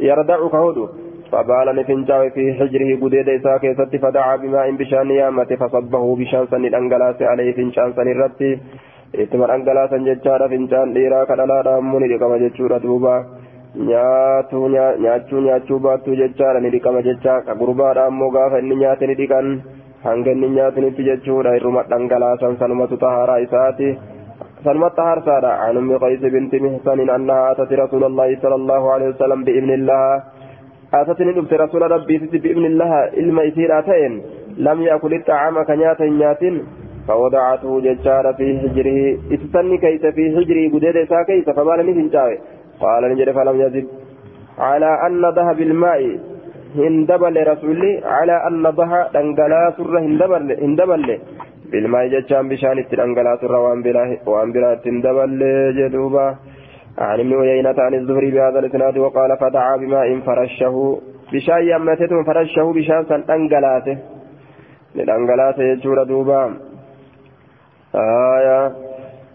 يردع 0.00 0.48
كهودو 0.48 0.88
فبال 1.32 1.66
نفنجا 1.78 2.18
في 2.34 2.44
حجره 2.58 2.90
قديد 3.02 3.28
إساء 3.28 3.58
كيست 3.62 3.92
فدعا 4.02 4.36
بماء 4.42 4.66
بشان 4.80 5.10
يامة 5.10 5.50
فصبه 5.60 6.04
بشان 6.20 6.44
سن 6.50 6.64
الأنقلاس 6.70 7.18
عليه 7.30 7.48
فنشان 7.56 7.88
سن 7.96 8.08
الرتي. 8.14 8.50
إتمر 9.22 9.48
أنقلاسا 9.54 9.98
ججارا 10.08 10.46
فنشان 10.52 10.86
ليرا 10.94 11.20
كدلا 11.28 11.56
رامون 11.66 12.02
لكما 12.10 12.36
ججورا 12.42 12.78
دوبا. 12.84 13.16
nyaachuu 13.76 14.68
nyaachuu 14.72 15.78
baattuu 15.84 16.14
jechaadha 16.20 16.60
ni 16.60 16.70
dhiqama 16.74 17.02
jecha 17.06 17.42
ka 17.46 17.52
ammoo 18.06 18.30
gaafa 18.36 18.58
inni 18.62 18.76
nyaate 18.82 19.06
ni 19.06 19.14
dhiqan 19.14 19.48
hanga 20.04 20.30
inni 20.32 20.48
nyaatinitti 20.48 21.04
jechuudha 21.08 21.56
irruma 21.58 21.82
dhangalaasan 21.90 22.56
sanumatu 22.60 22.96
taharaa 22.96 23.42
isaati 23.46 23.98
سلمى 24.64 24.88
طهرسادة 24.90 25.50
عن 25.62 25.76
أم 25.76 25.98
قيس 25.98 26.22
بنت 26.34 26.54
محسن 26.54 27.10
أنها 27.16 27.50
أتت 27.50 27.72
رسول 27.72 28.04
الله 28.04 28.28
صلى 28.42 28.54
الله 28.54 28.82
عليه 28.92 29.08
أتتني 30.94 31.32
دبت 31.32 31.52
رسول 31.52 31.82
ربي 31.90 32.18
بإذن 32.18 32.64
الله 32.64 32.92
إلما 33.20 33.42
يسير 33.42 33.78
أتين 33.78 34.12
لم 34.58 34.82
يأكل 34.82 35.14
الطعام 35.14 35.64
كنيات 35.64 36.00
نيات 36.02 36.42
فوضعته 37.08 37.80
ججار 37.86 38.34
في 38.38 38.46
حجره 38.62 38.98
استني 39.34 39.76
كيس 39.78 40.04
في 40.16 40.24
حجره 40.36 40.64
بديد 40.72 40.96
إسا 40.96 41.22
كيس 41.28 41.46
فبال 41.56 41.78
نفنجاوي 41.86 42.38
قال 42.80 43.02
نجد 43.12 43.30
فلم 43.36 43.56
يزد. 43.60 43.86
على 44.58 44.90
أن 45.06 45.22
ذهب 45.36 45.58
الماء 45.68 46.00
هندبل 46.76 47.36
رسولي 47.50 47.92
على 48.04 48.36
أن 48.48 48.64
ضحى 48.78 49.00
دنقلا 49.14 49.62
سر 49.76 49.94
هندبل 49.98 50.44
هندبل. 50.64 51.18
بالماء 51.70 52.06
جتشان 52.12 52.48
بشان 52.48 52.78
التنقلا 52.78 53.32
سر 53.40 53.54
وان 53.64 53.82
برا 54.54 54.72
هندبل 54.86 55.40
جدوبا. 55.78 56.26
عن 56.98 57.20
ابن 57.20 57.40
عيينة 57.40 57.74
عن 57.78 57.94
الزهري 57.94 58.30
بهذا 58.30 58.58
الإسناد 58.58 58.98
وقال 58.98 59.36
فدعا 59.36 59.76
بماء 59.76 60.20
فرشه. 60.20 61.00
بشان 61.32 61.62
يمتتم 61.62 62.24
فرشه 62.24 62.72
بشان 62.72 63.04
سن 63.04 63.24
دنقلاته 63.28 63.98
لدنقلاته 64.94 65.62
يجور 65.62 66.02
دوبا. 66.04 66.56
آية. 67.94 68.72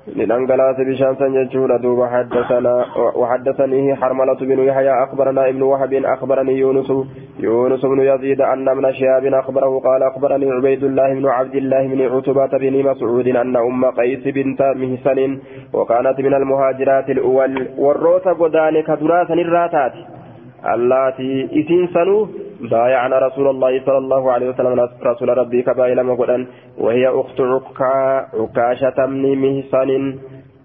لننقلاس 0.08 0.76
بشان 0.80 1.16
سنججول 1.16 1.78
دوب 1.82 2.04
حدثنا 2.06 2.86
وحدثني 3.16 3.96
حرملة 3.96 4.34
بن 4.34 4.60
يحيى 4.60 5.04
أخبرنا 5.04 5.50
ابن 5.50 5.62
وهب 5.62 5.94
أخبرني 5.94 6.58
يونس 6.60 6.92
يونس 7.40 7.86
بن 7.86 8.00
يزيد 8.00 8.42
أن 8.42 8.78
من 8.78 8.94
شهاب 8.94 9.26
أخبره 9.26 9.80
قال 9.80 10.04
أخبرني 10.04 10.52
عبيد 10.52 10.84
الله 10.84 11.14
بن 11.14 11.26
عبد 11.28 11.56
الله 11.56 11.88
بن 11.88 12.02
عتبة 12.02 12.58
بن 12.58 12.84
مسعود 12.90 13.28
أن 13.28 13.56
أم 13.56 13.86
قيس 13.86 14.24
بنت 14.28 14.62
مهسن 14.76 15.40
وكانت 15.74 16.20
من 16.20 16.34
المهاجرات 16.34 17.10
الأول 17.10 17.68
والروت 17.78 18.28
قدان 18.28 18.82
كدراسا 18.82 19.34
الراتات 19.34 19.94
اللاتي 20.74 21.46
إسين 21.60 21.88
سنو 21.94 22.28
بايعنا 22.70 23.20
رسول 23.20 23.48
الله 23.48 23.86
صلى 23.86 23.98
الله 23.98 24.32
عليه 24.32 24.50
وسلم 24.50 24.90
رسول 25.06 25.38
ربي 25.38 25.62
كبايل 25.62 26.04
مقدن 26.04 26.48
وهي 26.78 27.08
أخت 27.08 27.42
عكا 27.42 28.28
عكاشة 28.34 29.06
من 29.06 29.64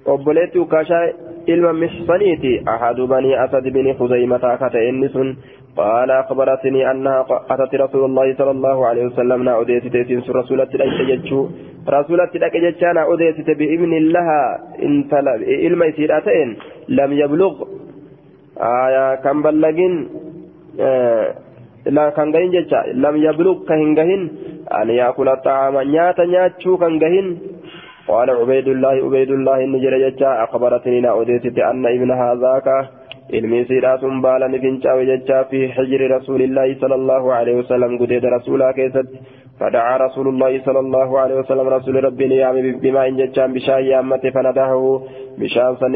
ukaashaa 0.07 1.09
ilma 1.47 1.73
mixsaniiti 1.73 2.63
ahadu 2.67 3.07
banii 3.07 3.35
asad 3.35 3.71
bini 3.71 3.95
khuzaymataa 3.95 4.57
kate 4.59 4.89
inni 4.89 5.09
sun 5.09 5.37
قال 5.77 6.11
أخبرتني 6.11 6.91
أنها 6.91 7.27
أتت 7.51 7.75
رسول 7.75 8.05
الله 8.05 8.35
صلى 8.35 8.51
الله 8.51 8.87
عليه 8.87 9.05
وسلم 9.07 9.43
نا 9.43 9.61
أديت 9.61 9.87
تيسين 9.87 10.23
رسولة 10.29 10.69
الأجتجتشو 10.75 11.49
رسولة 11.89 12.31
الأجتجتشانا 12.35 13.13
أديت 13.13 13.51
بإذن 13.59 13.93
لها 14.09 14.43
إن 14.83 15.05
طلب 15.13 15.43
إلما 15.43 15.87
يسير 15.87 16.11
لم 16.89 17.13
يبلغ. 17.13 17.55
آية 18.57 19.15
كم 19.15 19.43
بلغين 19.43 20.09
آه 20.81 21.35
لا 21.87 22.11
كان 22.11 22.33
جهين 22.33 22.51
جتشا. 22.51 22.81
لم 23.05 23.17
يبلغ 23.17 23.57
كهن 23.69 23.95
جهين 23.95 24.23
أن 24.81 24.91
يأكل 24.91 25.29
الطعام. 25.29 25.75
نياتا 25.81 26.25
نياتشو 26.25 26.77
كان 26.77 26.99
جهين 26.99 27.27
قال 28.09 28.31
عبيد 28.31 28.69
الله 28.69 28.95
عبيد 29.07 29.31
الله 29.31 29.57
إن 29.65 29.75
جرى 29.83 29.99
جتشا. 30.05 30.45
أخبرتني 30.45 31.01
نا 31.01 31.11
أديت 31.21 31.59
أن 31.59 31.87
ابنها 31.87 32.29
ذاك 32.35 32.69
ilmi 33.29 33.65
siidhaa 33.69 33.99
sun 33.99 34.21
baala 34.23 34.49
ni 34.49 34.59
fincaawe 34.65 35.07
jechaa 35.07 35.45
fi 35.51 35.61
xijri 35.77 36.09
rasuulillahi 36.09 36.77
sala 36.81 36.95
allahu 36.95 37.33
alaihi 37.37 37.59
wasalam 37.59 37.97
gudeeda 37.99 38.31
rasuulaa 38.31 38.73
keessatti 38.73 39.19
فدعا 39.61 39.97
رسول 39.97 40.29
الله 40.29 40.53
صلى 40.67 40.79
الله 40.79 41.09
عليه 41.21 41.35
وسلم 41.35 41.67
رسول 41.69 42.05
ربي 42.05 42.27
نيام 42.29 42.57
بما 42.83 43.09
إن 43.09 43.17
جتشان 43.17 43.53
بشان 43.53 43.81
يامة 43.93 44.25
فندهه 44.35 44.83
بشان 45.39 45.77
سن 45.81 45.93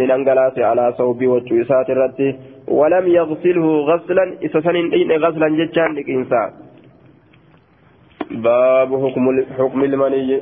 ننقلاس 0.00 0.58
على 0.58 0.84
صوب 0.98 1.20
وجوسات 1.32 1.90
الرتي 1.90 2.28
ولم 2.68 3.04
يغسله 3.18 3.66
غسلا 3.90 4.24
إسسن 4.44 4.76
غسلا 5.24 5.48
جتشان 5.58 5.90
لكإنسا 5.96 6.42
باب 8.30 8.90
حكم 9.02 9.24
حكم 9.58 9.84
المني. 9.84 10.40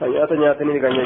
سيئات 0.00 0.32
نياتني 0.32 0.80
كان 0.80 0.96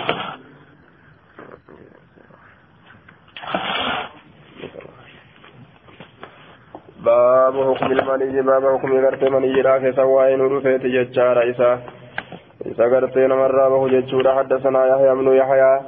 باب 7.05 7.55
حكم 7.69 7.93
المني 7.93 8.43
باب 8.43 8.65
حكم 8.73 8.91
غرت 9.05 9.25
مني 9.25 9.61
راك 9.61 9.85
سواء 9.97 10.37
نور 10.37 10.61
فيت 10.61 10.85
ججار 10.87 11.39
عيسى 11.39 11.79
عيسى 12.67 12.85
غرت 12.93 13.17
نمر 13.19 13.69
به 13.73 13.83
ججور 13.89 14.35
حدثنا 14.37 14.81
يحيى 14.87 15.15
بن 15.15 15.29
يحيى 15.41 15.81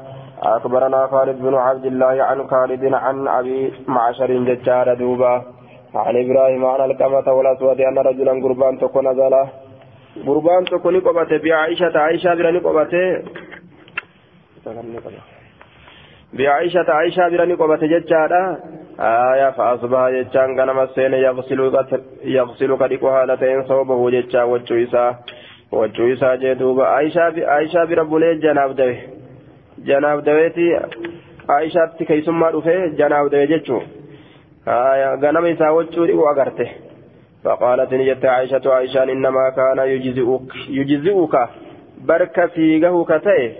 أخبرنا 0.42 1.06
خالد 1.06 1.36
بن 1.42 1.54
عبد 1.54 1.86
الله 1.86 2.22
عن 2.22 2.38
خالد 2.48 2.94
عن 2.94 3.28
أبي 3.28 3.72
معشر 3.88 4.30
ججار 4.48 4.94
دوبا 4.94 5.34
عن 5.94 6.14
إبراهيم 6.24 6.64
عن 6.66 6.90
الكمة 6.90 7.32
والأسود 7.32 7.80
أن 7.80 7.98
رجلا 7.98 8.32
قربان 8.44 8.78
تكون 8.78 9.08
نزل 9.08 9.34
قربان 10.26 10.64
تكون 10.64 11.00
قبته 11.00 11.36
بعائشة 11.44 11.98
عائشة 11.98 12.34
بن 12.34 12.58
قبته 12.66 13.22
بعائشة 16.32 16.86
عائشة 16.88 17.28
بن 17.28 17.56
قبته 17.56 17.86
ججارة 17.86 18.58
آية 19.00 19.50
فأصبح 19.50 20.10
جتان 20.10 20.56
كان 20.56 20.76
مسين 20.76 21.12
يغسل 21.12 21.60
يغسل 22.24 22.76
كديك 22.76 23.04
حالتين 23.06 23.64
صوبه 23.64 24.10
جتا 24.10 24.42
وجويسا 24.42 25.16
وجويسا 25.72 26.34
جدوب 26.34 26.80
عائشة 26.80 27.84
بربولي 27.84 28.34
جناب 28.34 28.76
دوي 28.76 28.96
جناب 29.78 30.24
دويتي 30.24 30.80
عائشة 31.48 31.92
كيسما 32.08 32.50
دفه 32.50 32.86
جناب 32.86 33.30
دوي 33.30 33.46
جتشو 33.46 33.80
آية 34.68 35.14
غنم 35.14 35.44
إسا 35.46 35.68
وجودي 35.70 36.12
وأغرته 36.12 36.70
فقالت 37.44 37.94
نجت 37.94 38.24
عائشة 38.24 38.62
عائشة 38.66 39.02
إنما 39.02 39.50
كان 39.56 39.78
يجزئك 39.88 40.40
يجزئك 40.68 41.34
بركة 42.08 42.46
فيقه 42.46 43.04
كتئ 43.04 43.52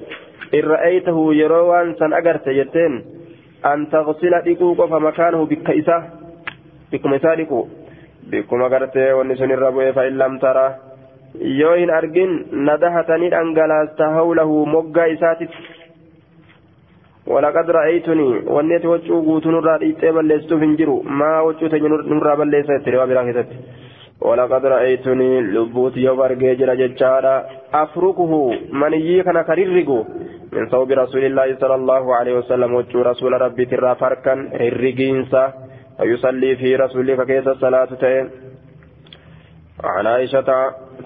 إن 0.55 0.61
رأيته 0.61 1.35
يروان 1.35 1.94
سن 1.94 2.12
أغرته 2.12 2.53
جتين 2.53 3.16
أن 3.66 3.90
تغسل 3.90 4.34
ديكو 4.42 4.88
فمكانه 4.88 5.46
بكيسة 5.46 5.98
بكم 6.92 7.12
ديكو 7.16 7.68
بكم 8.32 8.62
أغرته 8.62 9.16
ونسون 9.16 9.52
الربوة 9.52 9.92
فإن 9.92 10.14
لم 10.18 10.34
ترى 10.40 10.68
يوين 11.62 11.90
أرجن 11.90 12.32
ندهتني 12.68 13.28
أنجلاست 13.42 14.02
حوله 14.16 14.66
مقا 14.66 15.14
إساتت 15.14 15.50
ولقد 17.28 17.68
رأيتني 17.78 18.30
ونيت 18.56 18.86
وجهه 18.86 19.18
قوت 19.28 19.46
نرى 19.48 19.74
إيتي 19.82 20.12
بلستو 20.16 20.56
فنجرو 20.62 20.96
ما 21.20 21.32
وجهه 21.48 21.74
نرى 22.14 22.34
بلست 22.40 22.86
روا 22.94 23.06
براكتت 23.10 23.50
ولقد 24.22 24.66
رأيتني 24.66 25.42
لبوت 25.42 25.98
يوم 25.98 26.20
أرجع 26.22 26.54
جرى 26.54 26.76
جتشارا 26.82 27.46
أفركه 27.74 28.32
من 28.82 28.94
يكن 28.94 29.42
كريرجو 29.42 30.00
من 30.54 30.70
صوب 30.70 30.92
رسول 30.92 31.24
الله 31.26 31.56
صلى 31.62 31.76
الله 31.76 32.16
عليه 32.16 32.34
وسلم 32.38 32.74
وجه 32.74 33.02
رسول 33.02 33.42
ربي 33.42 33.66
ترى 33.66 33.96
فركا 33.96 34.34
الرجينسا 34.68 35.54
ويصلي 36.00 36.56
في 36.56 36.76
رسولك 36.76 37.20
كيس 37.28 37.48
الصلاة 37.48 37.90
تين 38.02 38.30
عن 39.84 40.08
عائشة 40.08 40.50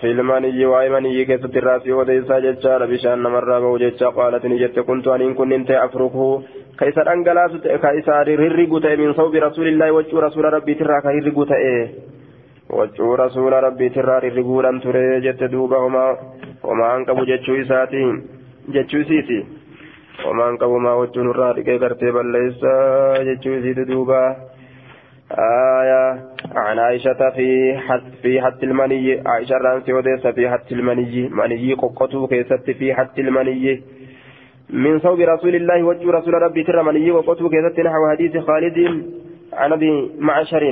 في 0.01 0.07
المني 0.11 0.65
وأيمني 0.65 1.25
كيس 1.25 1.45
الراسي 1.45 1.91
وديسا 1.91 2.39
جتشار 2.39 2.85
بشان 2.85 3.23
مرة 3.23 3.59
بوجتشا 3.59 4.07
قالت 4.17 4.45
نجت 4.45 4.79
كنت 4.79 5.07
أن 5.07 5.33
كنت 5.33 5.53
انت 5.53 5.71
أفركه 5.71 6.41
كيس 6.79 6.97
الأنجلاس 6.97 7.51
كيس 7.85 8.07
الرجو 8.09 8.79
من 9.01 9.13
صوب 9.13 9.35
رسول 9.35 9.67
الله 9.67 9.91
وجه 9.91 10.19
رسول 10.27 10.45
ربي 10.53 10.73
ترى 10.73 11.01
كريرجو 11.05 11.43
وجه 12.78 13.14
رسول 13.24 13.52
ربي 13.52 13.88
ترى 13.88 14.18
الرجو 14.18 14.60
لم 14.60 14.76
تري 14.80 15.20
جت 15.20 15.42
دوبا 15.44 15.78
وما 15.84 16.16
وما 16.64 16.96
أنكب 16.96 17.18
جتشو 17.30 17.54
إساتين 17.62 18.16
jechuu 18.74 19.00
isiiti. 19.02 19.38
Homaan 20.24 20.58
qabumaa 20.58 20.94
wajjin 21.00 21.30
irraa 21.32 21.54
dhiqee 21.56 21.78
gartee 21.82 22.12
balleessa 22.12 22.72
jechuu 23.28 23.58
isiiti 23.58 23.84
duuba. 23.90 24.20
آية 25.30 26.02
عن 26.56 26.78
عائشة 26.78 27.30
في 27.30 27.78
حت 27.78 28.02
في 28.22 28.42
حت 28.42 28.62
المني 28.64 29.22
عائشة 29.26 29.56
رانسي 29.56 29.92
وديسة 29.92 30.30
في 30.32 30.50
حت 30.50 30.72
المني 30.72 31.28
مني 31.28 31.74
قطو 31.74 32.26
كيست 32.26 32.70
في 32.70 32.94
حت 32.94 33.18
المني 33.18 33.82
من 34.70 34.98
صوب 34.98 35.20
رسول 35.20 35.54
الله 35.54 35.82
وجه 35.82 36.10
رسول 36.10 36.34
ربي 36.34 36.62
ترى 36.64 36.82
مني 36.82 37.10
وقطو 37.10 37.48
كيست 37.48 37.80
نحو 37.80 38.10
حديث 38.10 38.36
خالد 38.36 38.78
عن 39.52 39.72
ابي 39.72 40.10
معشر 40.18 40.64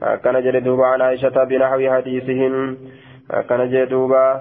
كان 0.00 0.42
جلدوبا 0.42 0.86
عن 0.86 1.00
عائشة 1.00 1.44
بنحو 1.44 1.90
حديثهم 1.94 2.76
كان 3.48 3.70
جلدوبا 3.70 4.40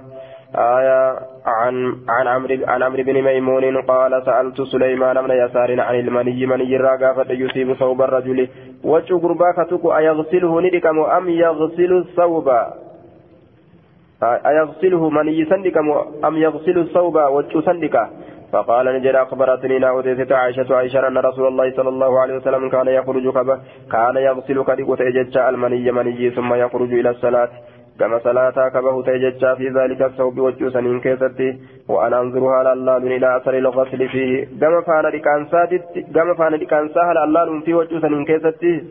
آية 0.55 1.19
عن 1.45 1.95
عن 2.09 2.27
عمرو 2.27 2.57
عن 2.67 2.83
عمرو 2.83 3.03
بن 3.03 3.21
ميمون 3.21 3.81
قال 3.81 4.25
سألت 4.25 4.61
سليمان 4.61 5.21
بن 5.21 5.31
يسار 5.31 5.81
عن 5.81 5.95
المني 5.95 6.45
مني 6.45 6.75
الراقة 6.75 7.31
يصيب 7.31 7.73
ثوب 7.73 8.01
الرجل 8.01 8.47
وجه 8.83 9.13
قرباك 9.13 9.69
تكو 9.69 9.95
أيغسله 9.97 10.61
ندكم 10.61 10.99
أم 10.99 11.29
يغسل 11.29 11.97
الثوب 11.97 12.49
أيغسله 14.23 15.09
مني 15.09 15.45
سندكم 15.45 15.91
أم 16.25 16.37
يغسل 16.37 16.77
الثوب 16.79 17.15
وجه 17.15 17.61
سندك 17.61 18.07
فقال 18.51 18.85
نجد 18.95 19.15
أخبرتني 19.15 19.79
ناوديت 19.79 20.31
عائشة 20.31 20.75
عائشة 20.75 21.07
أن 21.07 21.17
رسول 21.17 21.47
الله 21.47 21.71
صلى 21.71 21.89
الله 21.89 22.19
عليه 22.19 22.35
وسلم 22.35 22.69
كان 22.69 22.87
يخرج 22.87 23.33
كبه 23.33 23.59
كان 23.91 24.15
يغسل 24.15 24.63
كدقة 24.63 25.09
ججة 25.17 25.49
المني 25.49 25.91
مني 25.91 26.29
ثم 26.31 26.53
يخرج 26.53 26.93
إلى 26.93 27.09
الصلاة. 27.09 27.49
كما 27.99 28.19
صلاة 28.19 28.69
كبه 28.69 29.03
تججا 29.03 29.55
في 29.55 29.69
ذلك 29.69 30.01
الثوب 30.01 30.39
وجوسن 30.39 30.99
كيستي 30.99 31.59
وأنا 31.89 32.21
أنظرها 32.21 32.75
لله 32.75 32.97
إلى 32.97 33.37
أثر 33.37 33.53
الغسل 33.57 34.09
فيه. 34.09 34.45
كما 34.61 34.81
فانا 34.87 35.07
لكانسات 35.07 35.69
كما 36.15 36.33
فانا 36.33 36.55
لكانساها 36.55 37.13
لله 37.13 37.61
في 37.65 37.73
وجوسن 37.73 38.25
كيستي 38.25 38.83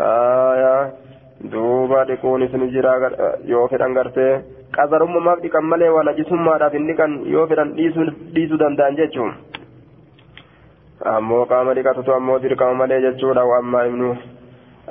آية 0.00 0.92
duuba 1.52 2.04
dhiquun 2.08 2.42
isin 2.42 2.64
jira 2.72 2.96
yoo 3.44 3.68
qadarummaaf 4.72 5.42
dhiqan 5.44 5.64
malee 5.72 5.88
waan 5.96 6.08
ajisummaadhaaf 6.08 6.72
hin 6.72 6.88
dhiqan 6.88 7.20
yoo 7.34 7.46
fedhan 7.46 7.74
dhiisuu 7.76 8.58
danda'an 8.64 8.96
jechuun. 8.96 9.36
Ammoo 11.04 11.44
qaama 11.52 11.74
dhiqatutu 11.78 12.16
ammoo 12.16 12.38
dirqama 12.38 12.74
malee 12.82 13.00
jechuudha 13.06 13.46
ammaa 13.60 13.86
ibnu 13.92 14.16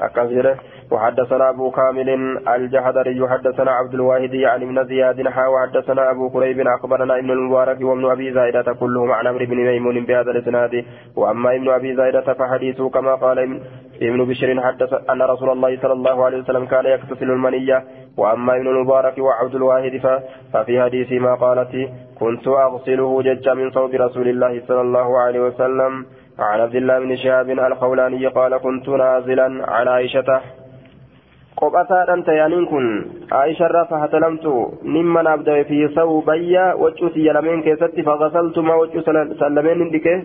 akkas 0.07 0.31
jedhe. 0.37 0.55
وحدثنا 0.91 1.49
أبو 1.49 1.71
كامل 1.71 2.09
الجحدري 2.47 3.27
حدثنا 3.29 3.71
عبد 3.71 3.93
الواحد 3.93 4.33
يعني 4.33 4.65
من 4.65 4.85
زياد 4.85 5.27
حا 5.27 5.47
وحدثنا 5.47 6.11
أبو 6.11 6.29
كريب 6.29 6.67
أخبرنا 6.67 7.19
إبن 7.19 7.31
المبارك 7.31 7.81
وابن 7.81 8.05
أبي 8.11 8.33
زايدة 8.33 8.73
كلهم 8.73 9.11
عن 9.11 9.27
عمرو 9.27 9.45
بن 9.45 9.55
ميمون 9.55 10.05
بهذا 10.05 10.31
الإسناد. 10.31 10.85
وأما 11.15 11.55
ابن 11.55 11.69
أبي 11.69 11.95
زايدة 11.95 12.33
فحديثه 12.33 12.89
كما 12.89 13.15
قال 13.15 13.39
ابن 14.01 14.25
بشر 14.25 14.61
حدث 14.61 14.91
أن 15.09 15.21
رسول 15.21 15.49
الله 15.49 15.77
صلى 15.81 15.93
الله 15.93 16.25
عليه 16.25 16.37
وسلم 16.37 16.65
كان 16.65 16.85
يغتسل 16.85 17.31
المنية 17.31 17.83
وأما 18.17 18.55
ابن 18.55 18.67
المبارك 18.67 19.17
وعبد 19.17 19.55
الواحد 19.55 20.01
ففي 20.53 20.81
حديث 20.81 21.11
ما 21.11 21.35
قالت 21.35 21.89
كنت 22.19 22.47
أغسله 22.47 23.21
جج 23.21 23.49
من 23.49 23.71
صوب 23.71 23.93
رسول 23.93 24.27
الله 24.27 24.61
صلى 24.67 24.81
الله 24.81 25.17
عليه 25.19 25.39
وسلم 25.39 26.05
عن 26.39 26.59
عبد 26.61 26.75
الله 26.75 26.99
بن 26.99 27.15
شهاب 27.15 27.49
الخولاني 27.49 28.27
قال 28.27 28.57
كنت 28.57 28.89
نازلا 28.89 29.65
على 29.67 29.89
عائشة 29.89 30.41
qophasaadhaan 31.59 32.23
tayaaniin 32.27 32.65
kun 32.67 32.87
aayisharraa 33.37 33.83
fahatlamtu 33.91 34.55
nimman 34.95 35.27
abdawe 35.33 35.63
fi 35.69 35.77
sawbayya 35.97 36.65
waccuu 36.81 37.11
tiyya 37.13 37.35
lameen 37.37 37.63
keessatti 37.67 38.03
fagasaltuma 38.07 38.75
waccuu 38.81 39.03
sallameen 39.05 39.83
hin 39.83 39.93
dhiqe 39.93 40.15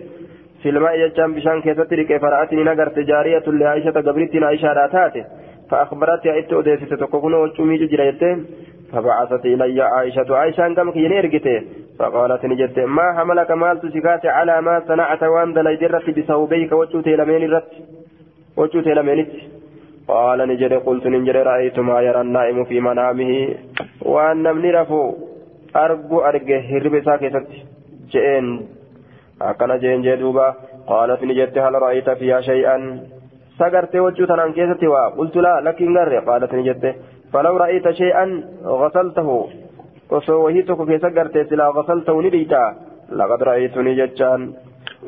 filmaa 0.63 0.91
jechaan 1.03 1.35
bishaan 1.37 1.63
keessatti 1.67 1.99
dhiqe 2.01 2.19
fara'atiin 2.25 2.61
hin 2.63 2.71
agarte 2.73 3.07
jaariyatun 3.11 3.59
li 3.61 3.69
aayishata 3.69 4.03
gabrittiin 4.09 4.47
aayishaadhaa 4.49 5.23
taate 5.71 5.91
فأخبرت 5.91 6.27
إت 6.27 6.53
أديست 6.53 6.93
تكون 6.93 7.33
وجومي 7.33 7.77
جريت 7.77 8.23
فبعثت 8.91 9.45
إلي 9.45 9.81
عائشة. 9.81 10.35
عائشة 10.35 10.73
كم 10.73 10.91
كيني 10.91 11.19
إرقته 11.19 11.61
فقالت 11.99 12.45
نجت 12.45 12.79
ما 12.79 13.13
حملك 13.17 13.51
مال 13.51 13.81
تسكات 13.81 14.25
على 14.25 14.61
ما 14.61 14.83
صنعت 14.87 15.23
وان 15.23 15.53
دليد 15.53 15.83
الرت 15.83 16.09
بثوبيك 16.09 16.71
وجوتي 16.71 17.15
لمين 17.15 17.43
الرت 17.43 17.71
وجوتي 18.57 18.93
لمينت 18.93 19.31
قال 20.07 20.39
نجري 20.47 20.75
قلت 20.75 21.07
نجري 21.07 21.41
رأيت 21.41 21.79
ما 21.79 22.01
يرى 22.01 22.21
النائم 22.21 22.63
في 22.63 22.79
منامه 22.79 23.55
وأن 24.01 24.43
نمني 24.43 24.71
رفو 24.71 25.13
أرجو 25.75 26.19
أرجه 26.19 26.59
هرب 26.71 27.03
ساكتت 27.05 27.47
جئين 28.11 28.67
أكن 29.41 29.77
جئين 29.79 30.01
جدوبا 30.01 30.55
قالت 30.87 31.23
نجت 31.23 31.57
هل 31.57 31.73
رأيت 31.73 32.09
فيها 32.09 32.41
شيئا؟ 32.41 32.77
سقرت 33.61 33.95
وجه 34.05 34.25
تنان 34.29 34.51
كيستي 34.57 34.87
قلت 35.17 35.35
لا 35.45 35.53
لكن 35.65 35.97
غري 35.97 36.17
قالت 36.27 36.51
نجت 36.59 36.83
فلو 37.33 37.53
رأيت 37.63 37.85
شيئا 38.01 38.25
غسلته 38.81 39.29
وسوهيتك 40.11 40.79
في 40.87 40.95
سقرت 41.03 41.35
سلا 41.49 41.67
غسلته 41.77 42.15
نديتا 42.25 42.63
لقد 43.19 43.43
رأيتني 43.43 43.93
جتان 43.99 44.41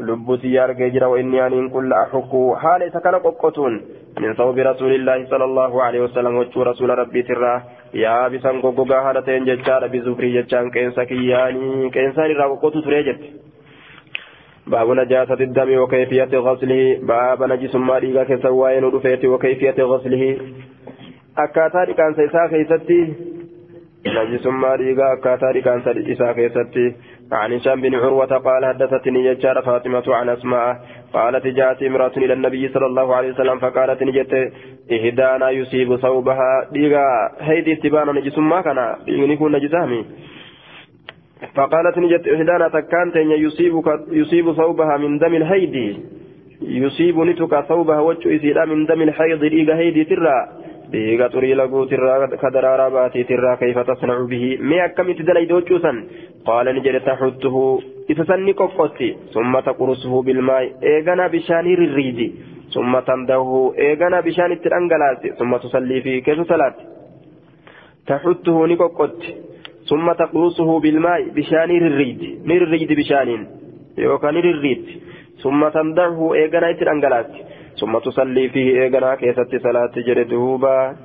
لبتي 0.07 0.63
أرجع 0.63 0.87
جرا 0.87 1.07
وإني 1.13 1.47
أن 1.47 1.69
كل 1.69 1.93
أحكو 1.93 2.55
حال 2.55 2.81
سكن 2.93 3.15
قطون 3.43 3.73
من 4.21 4.33
صوب 4.39 4.57
رسول 4.57 4.91
الله 4.95 5.25
صلى 5.31 5.45
الله 5.49 5.83
عليه 5.83 6.01
وسلم 6.05 6.35
وجه 6.35 6.63
رسول 6.63 6.89
ربي 7.01 7.21
ترى 7.29 7.53
يا 7.93 8.27
بسان 8.27 8.55
غوغا 8.59 8.97
هالتين 9.05 9.45
جتان 9.45 9.83
بزفري 9.91 10.29
جتان 10.41 10.65
كينسا 10.75 11.03
كياني 11.03 11.89
كينسا 11.95 12.23
را 12.39 12.45
قطو 12.63 12.79
تريجت 12.85 13.19
باب 14.67 14.89
نجاسة 14.89 15.33
الدم 15.33 15.77
وكيفية 15.77 16.33
غسله 16.33 16.99
باب 17.01 17.43
نجس 17.43 17.75
ما 17.75 17.99
ديغا 17.99 18.23
كسواين 18.23 18.83
ودفيت 18.83 19.25
وكيفية 19.25 19.83
غسله 19.83 20.23
akkaataa 21.43 21.85
dhiqaansa 21.85 22.23
isaa 22.23 22.49
keessatti 22.49 22.97
najisummaa 24.15 24.77
dhiigaa 24.81 25.11
akkaataa 25.15 25.53
dhiqaansa 25.55 25.91
isaa 26.15 26.33
keessatti 26.39 26.83
عن 27.31 27.53
هشام 27.53 27.81
بن 27.81 27.95
عروة 27.95 28.37
قال 28.37 28.65
حدثتني 28.65 29.25
يجار 29.25 29.61
فاطمة 29.61 30.03
عن 30.07 30.29
أسماء 30.29 30.79
قالت 31.13 31.47
جاءت 31.47 31.83
امرأة 31.83 32.11
إلى 32.17 32.33
النبي 32.33 32.67
صلى 32.67 32.85
الله 32.85 33.15
عليه 33.15 33.29
وسلم 33.33 33.59
فقالت 33.59 34.03
نجت 34.03 34.51
إهدانا 34.91 35.49
يصيب 35.49 35.95
ثوبها. 35.95 36.67
ديغا 36.71 37.05
هيدي 37.39 37.73
اتبانا 37.73 38.11
نجس 38.11 38.37
ما 38.37 38.61
كان 38.61 38.95
يكون 39.07 39.55
نجسامي. 39.55 40.05
فقالت 41.55 41.97
نجت 41.97 42.27
إهدانا 42.27 42.67
تكانت 42.67 43.15
يصيبك 43.15 43.87
يصيب 44.11 44.53
ثوبها 44.53 44.97
من 44.97 45.17
دم 45.17 45.33
الهيد 45.35 45.97
يصيب 46.61 47.19
نتك 47.19 47.65
ثوبها 47.69 47.99
وجه 47.99 48.35
إسيرا 48.35 48.65
من 48.65 48.85
دم 48.85 49.01
الحيض 49.01 49.45
ديغا 49.45 49.75
هيدي 49.75 50.03
ترى 50.03 50.47
dhiiga 50.93 51.29
xurii 51.33 51.55
laguutirraa 51.57 52.27
ka 52.41 52.49
daraaraa 52.53 52.89
baatiitirraa 52.95 53.57
kayfa 53.57 53.83
tasnacu 53.83 54.27
bihi 54.33 54.57
mee 54.71 54.81
akkamitti 54.81 55.23
dalayda 55.29 55.55
huccuusan 55.55 55.97
qaala 56.47 56.73
ni 56.73 56.83
jedhe 56.85 56.99
taxuttuhu 56.99 57.63
isa 58.13 58.25
san 58.29 58.43
ni 58.45 58.53
qoqqotti 58.53 59.07
summa 59.35 59.61
taqrusuhu 59.61 60.23
bilmaa'i 60.27 60.67
eegana 60.91 61.29
bishaanii 61.29 61.75
rirriidi 61.81 62.27
summa 62.75 63.01
tandahu 63.01 63.73
eegana 63.87 64.21
bishaan 64.21 64.53
itti 64.57 64.69
dhangalaasi 64.75 65.33
summa 65.39 65.59
tusallii 65.59 66.01
fi 66.01 66.21
keessa 66.21 66.59
bilmaa'i 70.83 71.31
bishaanii 71.39 71.79
rirriidi 71.79 72.29
ni 72.45 72.59
rirriidi 72.59 72.95
bishaaniin 72.95 73.47
yookaan 73.97 74.35
ni 74.35 74.41
rirriidi 74.41 75.01
summa 75.43 75.71
tandahu 75.71 76.35
eegana 76.35 76.69
itti 76.69 76.85
dhangalaasi 76.85 77.53
ثم 77.79 77.97
تصلي 77.97 78.49
فيه 78.49 78.81
إيقنا 78.81 79.15
كيست 79.15 79.55
صلاة 79.55 79.91
جردوبا 80.07 80.95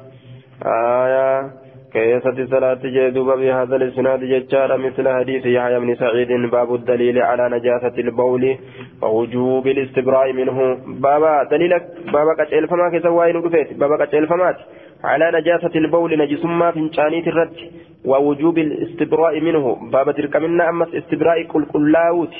آية 0.66 1.50
كيست 1.92 2.38
صلاة 2.50 2.82
جردوبا 2.84 3.34
بهذا 3.34 3.76
الإسناد 3.76 4.20
ججار 4.24 4.78
مثل 4.78 5.08
حديث 5.08 5.46
يحيى 5.46 5.80
بن 5.80 5.94
سعيد 5.94 6.28
باب 6.50 6.74
الدليل 6.74 7.18
على 7.22 7.48
نجاسة 7.56 7.96
البول 7.98 8.56
ووجوب 9.02 9.66
الاستبراء 9.66 10.32
منه. 10.32 10.78
بابا 10.86 11.42
دليلك 11.42 11.84
بابا 12.12 12.32
كتشيل 12.38 12.68
فما 12.68 12.88
كسوائن 12.92 13.36
رفيت 13.36 13.72
بابا 13.72 14.04
كتشيل 14.04 14.26
فمات 14.26 14.56
على 15.04 15.30
نجاسة 15.34 15.74
البول 15.74 16.18
نجسما 16.18 16.70
فنشانيت 16.70 17.26
الرد 17.28 17.56
ووجوب 18.04 18.58
الاستبراء 18.58 19.40
منه. 19.40 19.90
بابا 19.92 20.12
تلك 20.12 20.36
منا 20.36 20.68
أما 20.68 20.86
استبراء 20.98 21.42
كل 21.42 21.64
كلاوت 21.64 22.34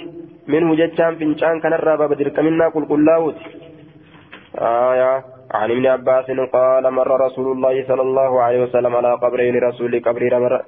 منه 0.49 0.75
ججام 0.75 1.15
فنشان 1.15 1.61
كان 1.61 1.73
بابا 2.01 2.15
تلك 2.15 2.39
منا 2.39 2.69
كل 2.69 2.87
كلاوت 2.87 3.37
آية. 4.59 5.39
عن 5.55 5.71
ابن 5.71 5.87
عباس 5.87 6.31
قال 6.53 6.91
مر 6.91 7.21
رسول 7.27 7.53
الله 7.53 7.85
صلى 7.89 8.03
الله 8.03 8.43
عليه 8.43 8.63
وسلم 8.63 8.97
على 8.97 9.15
قبرين 9.15 9.57
رسول 9.57 10.03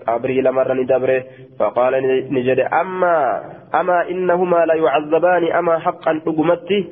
قبري 0.07 0.41
لمر 0.41 0.75
ندبره 0.75 1.25
فقال 1.59 1.93
نجد 2.33 2.61
أما 2.61 3.43
أما 3.75 4.09
إنهما 4.11 4.67
لا 4.67 4.75
يعذبان 4.75 5.53
أما 5.53 5.79
حقا 5.79 6.21
أقمته 6.27 6.85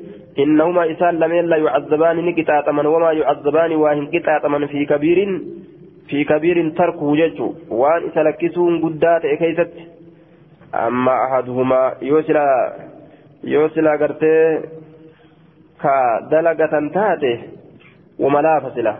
إنهما 0.43 0.91
إسان 0.91 1.13
لمن 1.19 1.45
لا 1.51 1.57
يعذبان 1.57 2.17
نكتاتمن 2.25 2.85
وما 2.85 3.11
يعذبان 3.11 3.71
واهن 3.75 4.05
كتاتمن 4.13 4.67
في 4.67 4.85
كبير 4.85 5.19
في 6.09 6.23
كبير 6.23 6.69
تركه 6.69 7.15
جج 7.15 7.39
وان 7.69 8.01
إسلكسون 8.09 8.73
قدات 8.83 9.23
كيست 9.41 9.71
أما 10.75 11.13
أحدهما 11.25 11.81
يوسلا 12.01 12.47
يوسلا 13.43 13.91
قرتي 14.01 14.35
ka 15.79 16.27
dalagatan 16.27 16.91
taate 16.91 17.31
wamalaafa 18.19 18.75
sila 18.75 18.93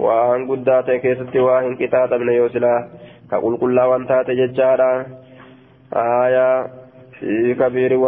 waan 0.00 0.48
guddaa 0.48 0.82
ta'e 0.82 0.98
keessatti 1.04 1.38
waa 1.46 1.60
hin 1.60 1.76
qixaaxamne 1.76 2.36
yoo 2.36 2.48
sila 2.48 2.72
ka 3.28 3.40
qulqullaawwan 3.44 4.06
taate 4.08 4.36
jechaadha 4.40 4.88
aayaa 6.04 6.56
fi 7.20 7.54
kabiiri 7.60 8.00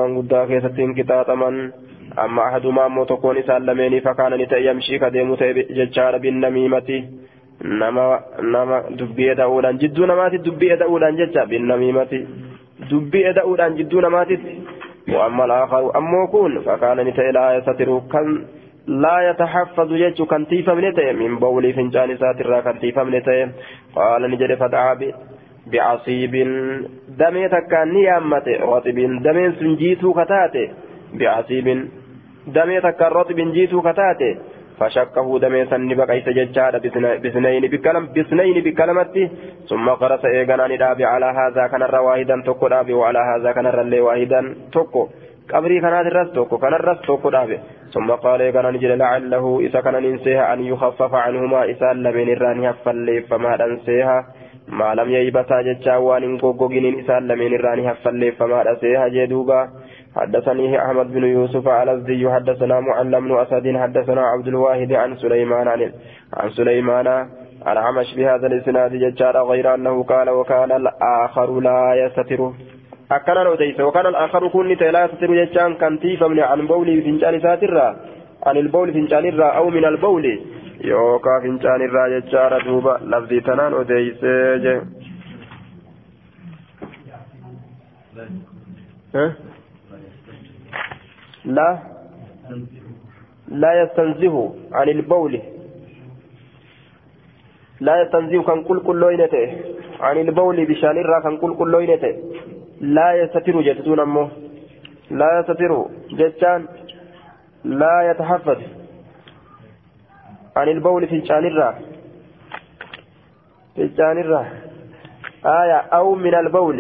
lameenii 3.69 4.01
fakkaana 4.01 4.37
ni 4.37 4.47
ta'e 4.47 4.65
yamshii 4.65 4.99
ka 4.99 5.11
deemu 5.11 5.37
ta'e 5.37 5.67
jechaadha 5.81 6.19
bin 6.19 6.41
namiimati 6.41 7.05
nama 7.65 8.21
nama 8.43 8.83
dubbii 8.99 9.29
eda'uudhaan 9.35 9.79
jidduu 9.79 10.07
namaatti 10.07 10.39
dubbii 10.39 10.73
eda'uudhaan 10.77 11.17
jecha 11.17 11.47
bin 11.47 11.67
namiimati 11.67 12.27
dubbii 12.91 13.25
eda'uudhaan 13.33 13.77
jidduu 13.77 14.01
namaatitti. 14.01 14.57
وأما 15.09 15.45
الآخر 15.45 15.99
أما 15.99 16.27
كون 16.27 16.61
فكان 16.61 17.01
نتأ 17.01 17.23
لا 17.23 17.57
يستتر 17.57 18.01
كان 18.13 18.45
لا 18.87 19.31
يتحفظ 19.31 19.93
يجو 19.93 20.27
كان 20.27 20.47
تيفا 20.47 20.75
منتأ 20.75 21.13
من 21.13 21.39
بولي 21.39 21.73
فنجان 21.73 22.17
ساتر 22.17 22.61
كان 22.61 22.79
تيفا 22.79 23.03
منتأ 23.03 23.53
قال 23.97 24.31
نجد 24.31 24.55
فدعا 24.55 24.99
بعصيب 25.73 26.35
دمي 27.19 27.49
تكان 27.49 27.89
نيامة 27.93 28.47
رطب 28.61 28.99
دمي 29.27 29.53
سنجيتو 29.53 30.13
كتاتي 30.13 30.65
بعصيب 31.15 31.67
دمي 32.47 32.81
تكان 32.81 33.13
رطب 33.13 33.39
جيتو 33.55 33.83
كتاتي 33.83 34.31
فشكه 34.79 35.39
دمي 35.39 35.67
سن 35.71 35.89
بقيت 35.95 36.29
ججار 36.29 36.79
بسنين 37.25 37.63
بكلم 37.73 38.05
بسنين 38.17 38.57
بكلمتي 38.65 39.31
ثم 39.69 39.87
قرص 40.01 40.25
ايغانا 40.25 40.67
ندابي 40.69 41.05
على 41.05 41.27
هذا 41.41 41.67
كان 41.67 41.83
واحدا 42.07 42.43
توكو 42.47 42.69
دابي 42.69 42.93
وعلى 42.93 43.19
هذا 43.31 43.53
كان 43.53 43.67
رلي 43.67 44.01
واحدا 44.01 44.41
توكو 44.73 45.09
قبري 45.53 45.81
كان 45.81 45.95
الرس 46.07 46.33
توكو 46.33 46.59
كان 46.59 46.75
الرس 46.75 47.01
توكو 47.07 47.31
دابي 47.31 47.59
ثم 47.95 48.11
قال 48.11 48.41
ايغانا 48.43 48.71
نجل 48.71 48.99
لعله 48.99 49.61
اذا 49.61 49.81
كان 49.81 50.03
ننسيها 50.03 50.53
ان 50.53 50.61
يخفف 50.61 51.15
عنهما 51.15 51.65
اذا 51.65 51.93
لمن 51.93 52.29
الراني 52.33 52.71
هفلي 52.71 53.21
فما 53.21 53.57
ننسيها 53.57 54.27
ما 54.69 54.95
لم 54.95 55.09
ييبسا 55.11 55.63
ججا 55.63 55.97
وان 55.97 56.37
غوغوغين 56.43 56.87
اذا 57.01 57.21
لمن 57.21 57.55
الراني 57.55 57.91
هفلي 57.91 58.33
فما 58.33 58.65
ننسيها 58.67 59.09
جدوبا 59.09 59.61
حدثني 60.17 60.85
أحمد 60.85 61.13
بن 61.13 61.25
يوسف 61.25 61.69
الأزدي 61.69 62.31
حدثنا 62.31 62.81
معلم 62.81 63.29
بن 63.29 63.39
أسد 63.39 63.77
حدثنا 63.77 64.23
عبد 64.27 64.49
الواحد 64.49 64.93
عن 64.93 65.17
سليمان 65.17 65.69
عن, 65.69 65.93
عن 66.35 66.51
سليمان 66.51 67.29
العمش 67.69 68.15
بهذا 68.17 68.47
الإسناد 68.47 68.93
ججار 68.93 69.37
غير 69.51 69.75
أنه 69.75 70.03
قال 70.03 70.31
وكان 70.31 70.73
الآخر 70.73 71.61
لا 71.61 71.95
يستتر. 71.95 72.53
أكن 73.13 73.33
الأوديس 73.33 73.81
وكان 73.81 74.07
الآخر 74.07 74.49
كن 74.49 74.69
لا 74.69 75.05
يستتر 75.05 75.45
ججان 75.45 75.75
كان 75.75 76.01
تيفمني 76.01 76.43
عن 76.43 76.67
بولي 76.67 77.03
فنجان 77.03 77.41
ساترا 77.41 77.97
عن 78.47 78.57
البول 78.57 78.93
فنجان 78.93 79.25
الرا 79.25 79.49
أو 79.59 79.71
من 79.71 79.85
البول. 79.85 80.41
يوكا 80.85 81.41
فنجان 81.43 81.81
الرا 81.83 82.19
ججار 82.19 82.63
دوبا 82.65 82.99
لفظي 83.05 83.41
تنان 83.41 83.73
أوديس 83.73 84.25
ها؟ 89.15 89.46
لا 91.47 91.79
لا 93.49 93.83
يستنزه 93.83 94.55
عن 94.73 94.89
البول. 94.89 95.41
لا 97.81 98.03
يستنزه 98.03 98.43
كان 98.43 98.65
كل 98.65 98.81
كل 98.81 98.97
لوينته 98.97 99.57
عن 100.01 100.17
البول 100.19 100.67
بشان 100.67 100.99
الرا 100.99 101.21
كان 101.21 101.37
كل 101.37 101.55
كل 101.55 101.71
لوينته 101.71 102.15
لا 102.81 103.15
يستتر 103.15 103.61
جتون 103.61 104.01
أمه 104.01 104.29
لا 105.11 105.41
يستتر 105.41 105.87
جتان 106.11 106.67
لا 107.65 108.11
يتحفظ. 108.11 108.59
عن 110.57 110.69
البول 110.69 111.07
في 111.09 111.27
شان 111.27 111.47
الرا. 111.47 111.75
في 113.75 113.91
شان 113.97 114.19
الرا. 114.19 114.47
آية 115.45 115.77
أو 115.77 116.15
من 116.15 116.35
البول. 116.35 116.79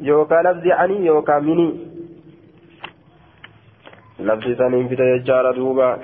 يوكا 0.00 0.34
لفظي 0.34 0.72
عني 0.72 1.06
يوكا 1.06 1.38
مني. 1.38 1.91
لفظي 4.22 4.54
ثاني 4.54 4.88
في 4.88 4.96
تجارة 4.96 5.52
دوبا 5.56 5.98